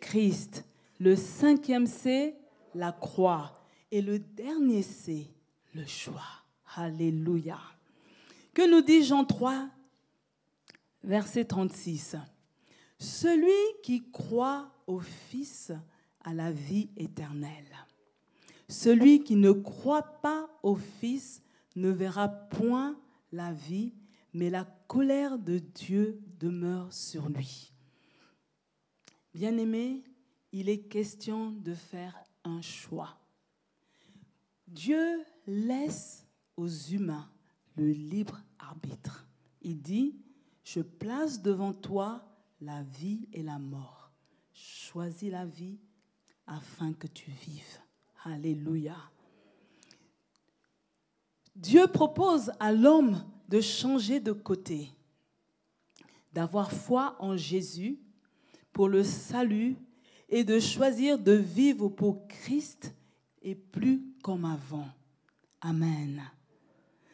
[0.00, 0.64] Christ.
[0.98, 2.34] Le cinquième C
[2.74, 3.68] La croix.
[3.90, 5.26] Et le dernier, c'est
[5.74, 6.22] le choix.
[6.76, 7.58] Alléluia.
[8.54, 9.68] Que nous dit Jean 3,
[11.02, 12.16] verset 36
[12.98, 15.72] Celui qui croit au Fils
[16.24, 17.76] a la vie éternelle.
[18.66, 21.43] Celui qui ne croit pas au Fils
[21.76, 22.98] ne verra point
[23.32, 23.94] la vie,
[24.32, 27.72] mais la colère de Dieu demeure sur lui.
[29.34, 30.04] Bien-aimé,
[30.52, 33.18] il est question de faire un choix.
[34.68, 37.28] Dieu laisse aux humains
[37.76, 39.26] le libre arbitre.
[39.62, 40.16] Il dit,
[40.62, 42.24] je place devant toi
[42.60, 44.12] la vie et la mort.
[44.52, 45.78] Choisis la vie
[46.46, 47.80] afin que tu vives.
[48.24, 48.96] Alléluia.
[51.54, 54.90] Dieu propose à l'homme de changer de côté,
[56.32, 58.00] d'avoir foi en Jésus
[58.72, 59.76] pour le salut
[60.28, 62.92] et de choisir de vivre pour Christ
[63.40, 64.88] et plus comme avant.
[65.60, 66.22] Amen.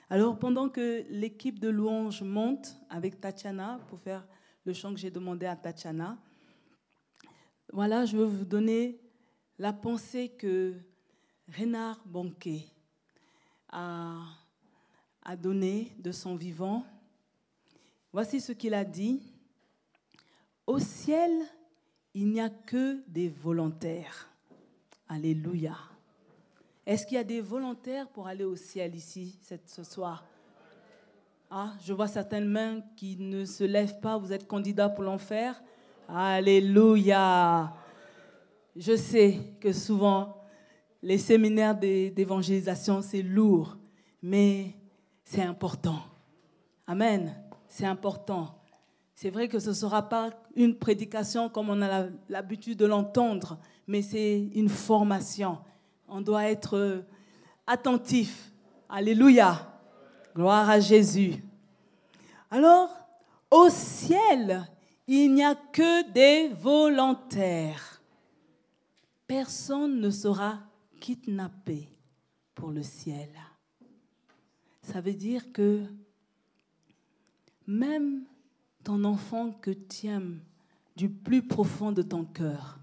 [0.08, 4.26] Alors pendant que l'équipe de louange monte avec Tatiana pour faire
[4.64, 6.16] le chant que j'ai demandé à Tatiana,
[7.72, 8.98] voilà, je veux vous donner
[9.58, 10.74] la pensée que
[11.56, 12.64] Renard Banquet
[13.72, 14.18] a,
[15.22, 16.84] a donné de son vivant.
[18.12, 19.22] Voici ce qu'il a dit.
[20.66, 21.30] Au ciel,
[22.14, 24.28] il n'y a que des volontaires.
[25.08, 25.76] Alléluia.
[26.86, 30.24] Est-ce qu'il y a des volontaires pour aller au ciel ici ce soir?
[31.50, 34.16] Ah, Je vois certaines mains qui ne se lèvent pas.
[34.16, 35.60] Vous êtes candidat pour l'enfer
[36.08, 37.72] Alléluia.
[38.76, 40.39] Je sais que souvent,
[41.02, 43.76] les séminaires d'évangélisation, c'est lourd,
[44.22, 44.74] mais
[45.24, 46.00] c'est important.
[46.86, 47.34] Amen.
[47.68, 48.58] C'est important.
[49.14, 53.58] C'est vrai que ce ne sera pas une prédication comme on a l'habitude de l'entendre,
[53.86, 55.58] mais c'est une formation.
[56.08, 57.04] On doit être
[57.66, 58.52] attentif.
[58.88, 59.78] Alléluia.
[60.34, 61.44] Gloire à Jésus.
[62.50, 62.90] Alors,
[63.50, 64.68] au ciel,
[65.06, 68.02] il n'y a que des volontaires.
[69.26, 70.58] Personne ne sera
[71.00, 71.88] kidnappé
[72.54, 73.30] pour le ciel.
[74.82, 75.84] Ça veut dire que
[77.66, 78.24] même
[78.84, 80.40] ton enfant que tu aimes
[80.96, 82.78] du plus profond de ton cœur,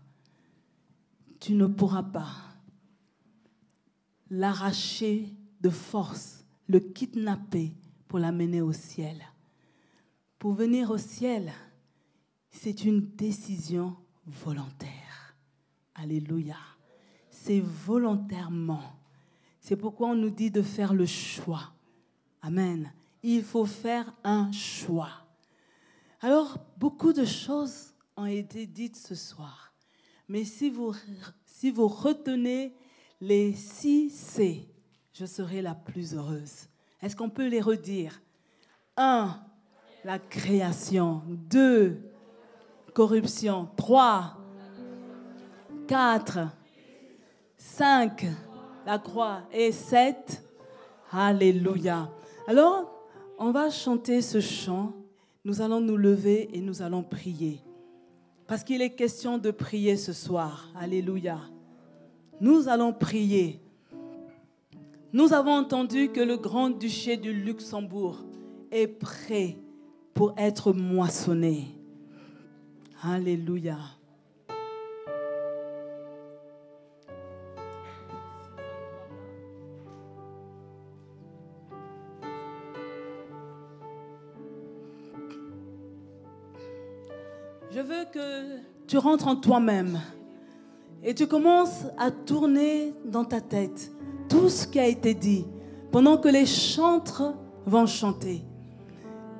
[1.39, 2.33] tu ne pourras pas
[4.29, 7.73] l'arracher de force, le kidnapper
[8.07, 9.21] pour l'amener au ciel.
[10.39, 11.51] Pour venir au ciel,
[12.49, 13.95] c'est une décision
[14.25, 15.35] volontaire.
[15.95, 16.57] Alléluia.
[17.47, 18.83] C'est volontairement.
[19.61, 21.71] C'est pourquoi on nous dit de faire le choix.
[22.41, 22.91] Amen.
[23.23, 25.11] Il faut faire un choix.
[26.19, 29.71] Alors, beaucoup de choses ont été dites ce soir.
[30.27, 30.93] Mais si vous,
[31.45, 32.75] si vous retenez
[33.21, 34.67] les six C,
[35.13, 36.67] je serai la plus heureuse.
[37.01, 38.21] Est-ce qu'on peut les redire?
[38.97, 39.39] Un,
[40.03, 41.21] la création.
[41.29, 42.11] Deux,
[42.93, 43.69] corruption.
[43.77, 44.37] Trois,
[45.87, 46.39] quatre,
[47.67, 48.25] cinq,
[48.85, 49.41] la croix.
[49.51, 50.41] Et sept,
[51.11, 52.09] Alléluia.
[52.47, 52.91] Alors,
[53.37, 54.93] on va chanter ce chant.
[55.45, 57.61] Nous allons nous lever et nous allons prier.
[58.45, 60.69] Parce qu'il est question de prier ce soir.
[60.75, 61.39] Alléluia.
[62.41, 63.61] Nous allons prier.
[65.13, 68.23] Nous avons entendu que le grand-duché du Luxembourg
[68.71, 69.57] est prêt
[70.13, 71.67] pour être moissonné.
[73.01, 73.77] Alléluia.
[87.87, 89.99] Veux que tu rentres en toi-même
[91.03, 93.91] et tu commences à tourner dans ta tête
[94.27, 95.45] tout ce qui a été dit
[95.91, 97.33] pendant que les chantres
[97.65, 98.43] vont chanter.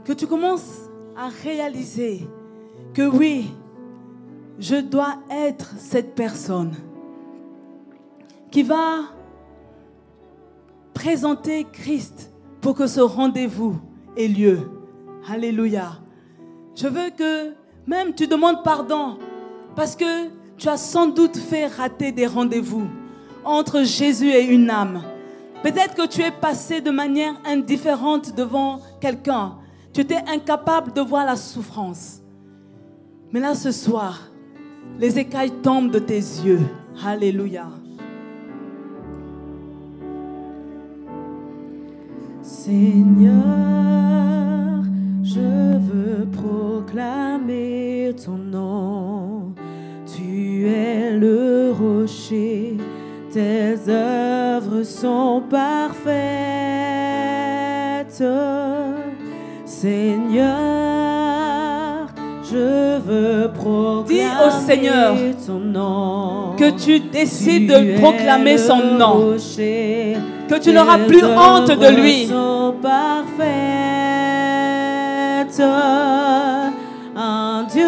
[0.06, 2.26] Que tu commences à réaliser
[2.94, 3.52] que oui,
[4.60, 6.74] je dois être cette personne
[8.50, 9.00] qui va
[10.94, 12.32] présenter Christ
[12.62, 13.76] pour que ce rendez-vous
[14.16, 14.60] ait lieu.
[15.28, 16.00] Alléluia.
[16.76, 19.18] Je veux que même tu demandes pardon
[19.76, 20.28] parce que
[20.58, 22.88] tu as sans doute fait rater des rendez-vous
[23.46, 25.02] entre Jésus et une âme.
[25.64, 29.56] Peut-être que tu es passé de manière indifférente devant quelqu'un.
[29.94, 32.22] Tu étais incapable de voir la souffrance.
[33.32, 34.30] Mais là, ce soir,
[35.00, 36.62] les écailles tombent de tes yeux.
[37.06, 37.68] Alléluia.
[42.42, 43.34] Seigneur,
[45.34, 45.40] je
[45.90, 49.54] veux proclamer ton nom.
[50.16, 52.78] Tu es le rocher,
[53.32, 56.18] tes œuvres sont parfaites.
[59.66, 60.48] Seigneur,
[62.44, 65.16] je veux proclamer Dis au Seigneur
[65.46, 66.56] ton nom.
[66.58, 69.14] que tu décides Tu de proclamer son nom.
[69.32, 70.16] rocher,
[70.50, 72.28] Que tu n'auras plus honte de lui.
[72.28, 72.76] sont
[75.66, 77.84] Un Dieu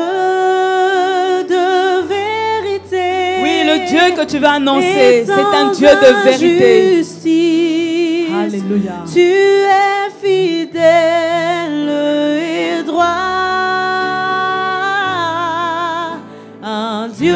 [1.47, 3.41] de vérité.
[3.43, 7.05] Oui, le Dieu que tu vas annoncer, c'est un Dieu de vérité.
[8.33, 9.03] Alléluia.
[9.11, 11.89] Tu es fidèle
[12.79, 13.05] et droit.
[16.63, 17.35] Un Dieu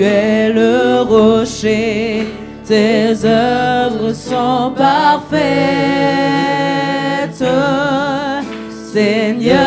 [0.00, 2.26] Tu es le rocher,
[2.66, 5.44] tes œuvres sont parfaites.
[8.94, 9.58] Seigneur,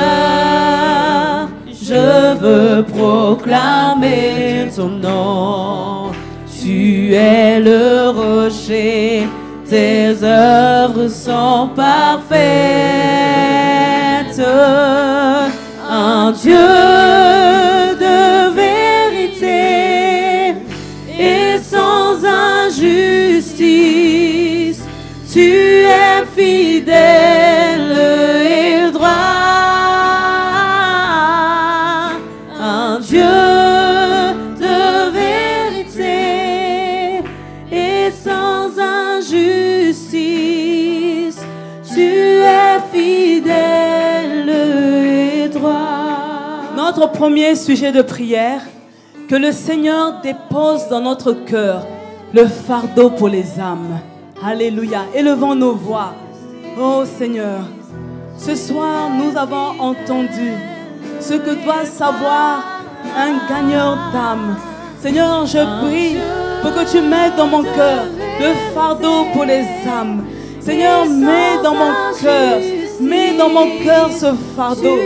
[1.67, 6.11] je veux proclamer ton nom.
[6.59, 9.27] Tu es le rocher,
[9.69, 12.41] tes œuvres sont parfaites.
[15.87, 17.82] Un Dieu
[26.35, 27.97] fidèle
[28.45, 29.09] et droit.
[32.59, 33.21] Un Dieu
[34.59, 36.15] de vérité
[37.71, 40.11] et sans injustice,
[41.93, 46.61] tu es fidèle et droit.
[46.75, 48.61] Notre premier sujet de prière,
[49.29, 51.87] que le Seigneur dépose dans notre cœur
[52.33, 53.99] le fardeau pour les âmes.
[54.43, 55.05] Alléluia.
[55.15, 56.13] Élevons nos voix.
[56.79, 57.59] Oh Seigneur,
[58.35, 60.53] ce soir nous avons entendu
[61.19, 62.63] ce que doit savoir
[63.15, 64.55] un gagneur d'âme.
[64.99, 66.17] Seigneur, je prie
[66.63, 68.05] pour que tu mettes dans mon cœur
[68.39, 70.25] le fardeau pour les âmes.
[70.59, 72.57] Seigneur, mets dans mon cœur,
[72.99, 74.97] mets dans mon cœur ce fardeau.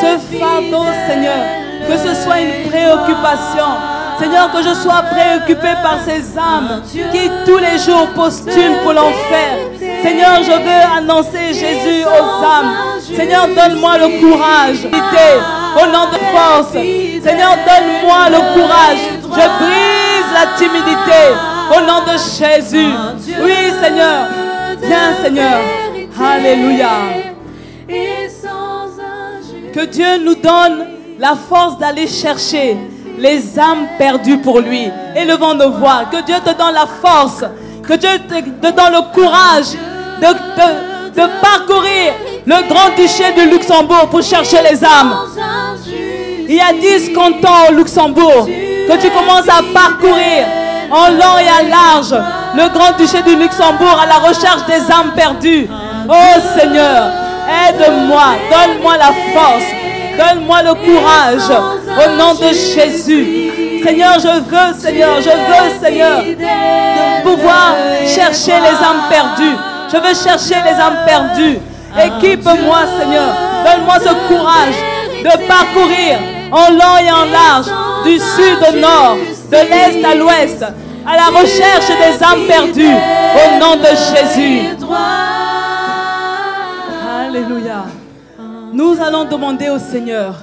[0.00, 1.44] Ce fardeau, Seigneur,
[1.86, 3.66] que ce soit une préoccupation.
[4.18, 9.58] Seigneur, que je sois préoccupé par ces âmes qui tous les jours postulent pour l'enfer.
[10.02, 12.74] Seigneur, je veux annoncer Jésus aux âmes.
[13.14, 14.86] Seigneur, donne-moi le courage.
[15.76, 16.72] Au nom de force.
[16.72, 18.98] Seigneur, donne-moi le courage.
[19.22, 21.22] Je brise la timidité.
[21.76, 22.92] Au nom de Jésus.
[23.42, 24.28] Oui, Seigneur.
[24.82, 25.60] Viens, Seigneur.
[26.20, 26.90] Alléluia.
[29.72, 30.86] Que Dieu nous donne
[31.18, 32.76] la force d'aller chercher
[33.18, 34.90] les âmes perdues pour lui.
[35.14, 36.04] Élevons nos voix.
[36.10, 37.44] Que Dieu te donne la force.
[37.90, 39.72] Que Dieu te, donne le courage
[40.20, 42.12] de, parcourir
[42.46, 45.16] le grand duché du Luxembourg pour chercher les âmes.
[46.48, 50.46] Il y a 10 cantons au Luxembourg que tu commences à parcourir
[50.88, 52.14] en long et à large
[52.54, 55.68] le grand duché du Luxembourg à la recherche des âmes perdues.
[56.08, 57.10] Oh Seigneur,
[57.68, 58.22] aide-moi,
[58.52, 59.64] donne-moi la force,
[60.18, 61.50] donne-moi le courage
[61.88, 63.82] au nom de Jésus.
[63.84, 66.22] Seigneur, je veux, Seigneur, je veux, Seigneur,
[67.22, 67.74] pouvoir
[68.06, 69.56] chercher les âmes perdues.
[69.92, 71.58] Je veux chercher les âmes perdues.
[71.98, 73.34] Équipe-moi, Seigneur.
[73.64, 74.74] Donne-moi ce courage
[75.22, 76.18] de parcourir
[76.52, 77.66] en long et en large,
[78.04, 79.16] du sud au nord,
[79.50, 80.64] de l'est à l'ouest,
[81.06, 82.96] à la recherche des âmes perdues.
[83.34, 84.68] Au nom de Jésus.
[87.26, 87.69] Alléluia.
[88.80, 90.36] Nous allons demander au Seigneur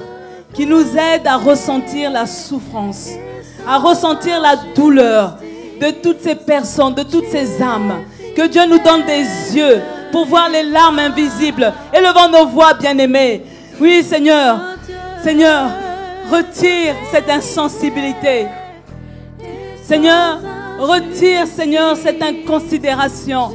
[0.53, 3.09] qui nous aide à ressentir la souffrance,
[3.67, 5.37] à ressentir la douleur
[5.81, 7.95] de toutes ces personnes, de toutes ces âmes.
[8.35, 9.23] Que Dieu nous donne des
[9.57, 9.81] yeux
[10.11, 11.73] pour voir les larmes invisibles.
[11.91, 13.41] Élevons nos voix, bien-aimés.
[13.81, 14.59] Oui, Seigneur.
[15.23, 15.71] Seigneur,
[16.31, 18.45] retire cette insensibilité.
[19.81, 20.41] Seigneur,
[20.77, 23.49] retire, Seigneur, cette inconsidération.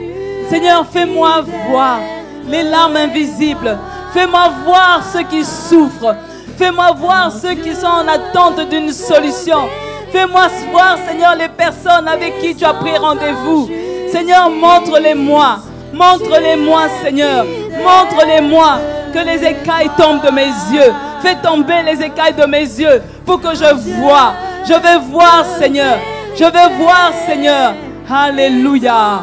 [0.50, 2.00] Seigneur, fais-moi voir
[2.48, 3.78] les larmes invisibles.
[4.12, 6.14] Fais-moi voir ceux qui souffrent.
[6.58, 9.68] Fais-moi voir ceux qui sont en attente d'une solution.
[10.10, 13.70] Fais-moi voir, Seigneur, les personnes avec qui tu as pris rendez-vous.
[14.10, 15.58] Seigneur, montre-les-moi.
[15.94, 17.46] Montre-les-moi, Seigneur.
[17.82, 18.78] Montre-les-moi
[19.14, 20.92] que les écailles tombent de mes yeux.
[21.22, 24.34] Fais tomber les écailles de mes yeux pour que je vois.
[24.66, 25.98] Je vais voir, Seigneur.
[26.34, 27.74] Je vais voir, Seigneur.
[28.10, 29.22] Alléluia.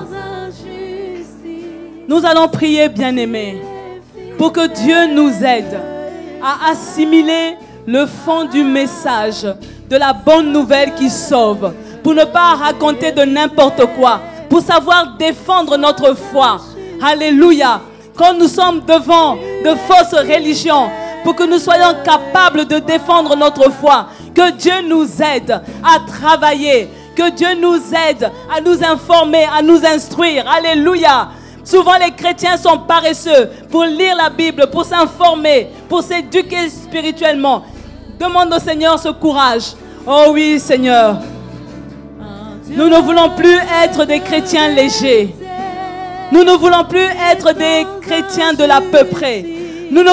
[2.07, 3.61] Nous allons prier, bien-aimés,
[4.39, 5.77] pour que Dieu nous aide
[6.41, 9.45] à assimiler le fond du message
[9.89, 15.17] de la bonne nouvelle qui sauve, pour ne pas raconter de n'importe quoi, pour savoir
[15.17, 16.61] défendre notre foi.
[17.01, 17.81] Alléluia.
[18.15, 20.89] Quand nous sommes devant de fausses religions,
[21.25, 26.87] pour que nous soyons capables de défendre notre foi, que Dieu nous aide à travailler,
[27.13, 30.45] que Dieu nous aide à nous informer, à nous instruire.
[30.49, 31.27] Alléluia.
[31.69, 37.63] Souvent les chrétiens sont paresseux pour lire la Bible, pour s'informer, pour s'éduquer spirituellement.
[38.19, 39.73] Demande au Seigneur ce courage.
[40.07, 41.17] Oh oui Seigneur.
[42.69, 45.35] Nous ne voulons plus être des chrétiens légers.
[46.31, 49.58] Nous ne voulons plus être des chrétiens de peu près.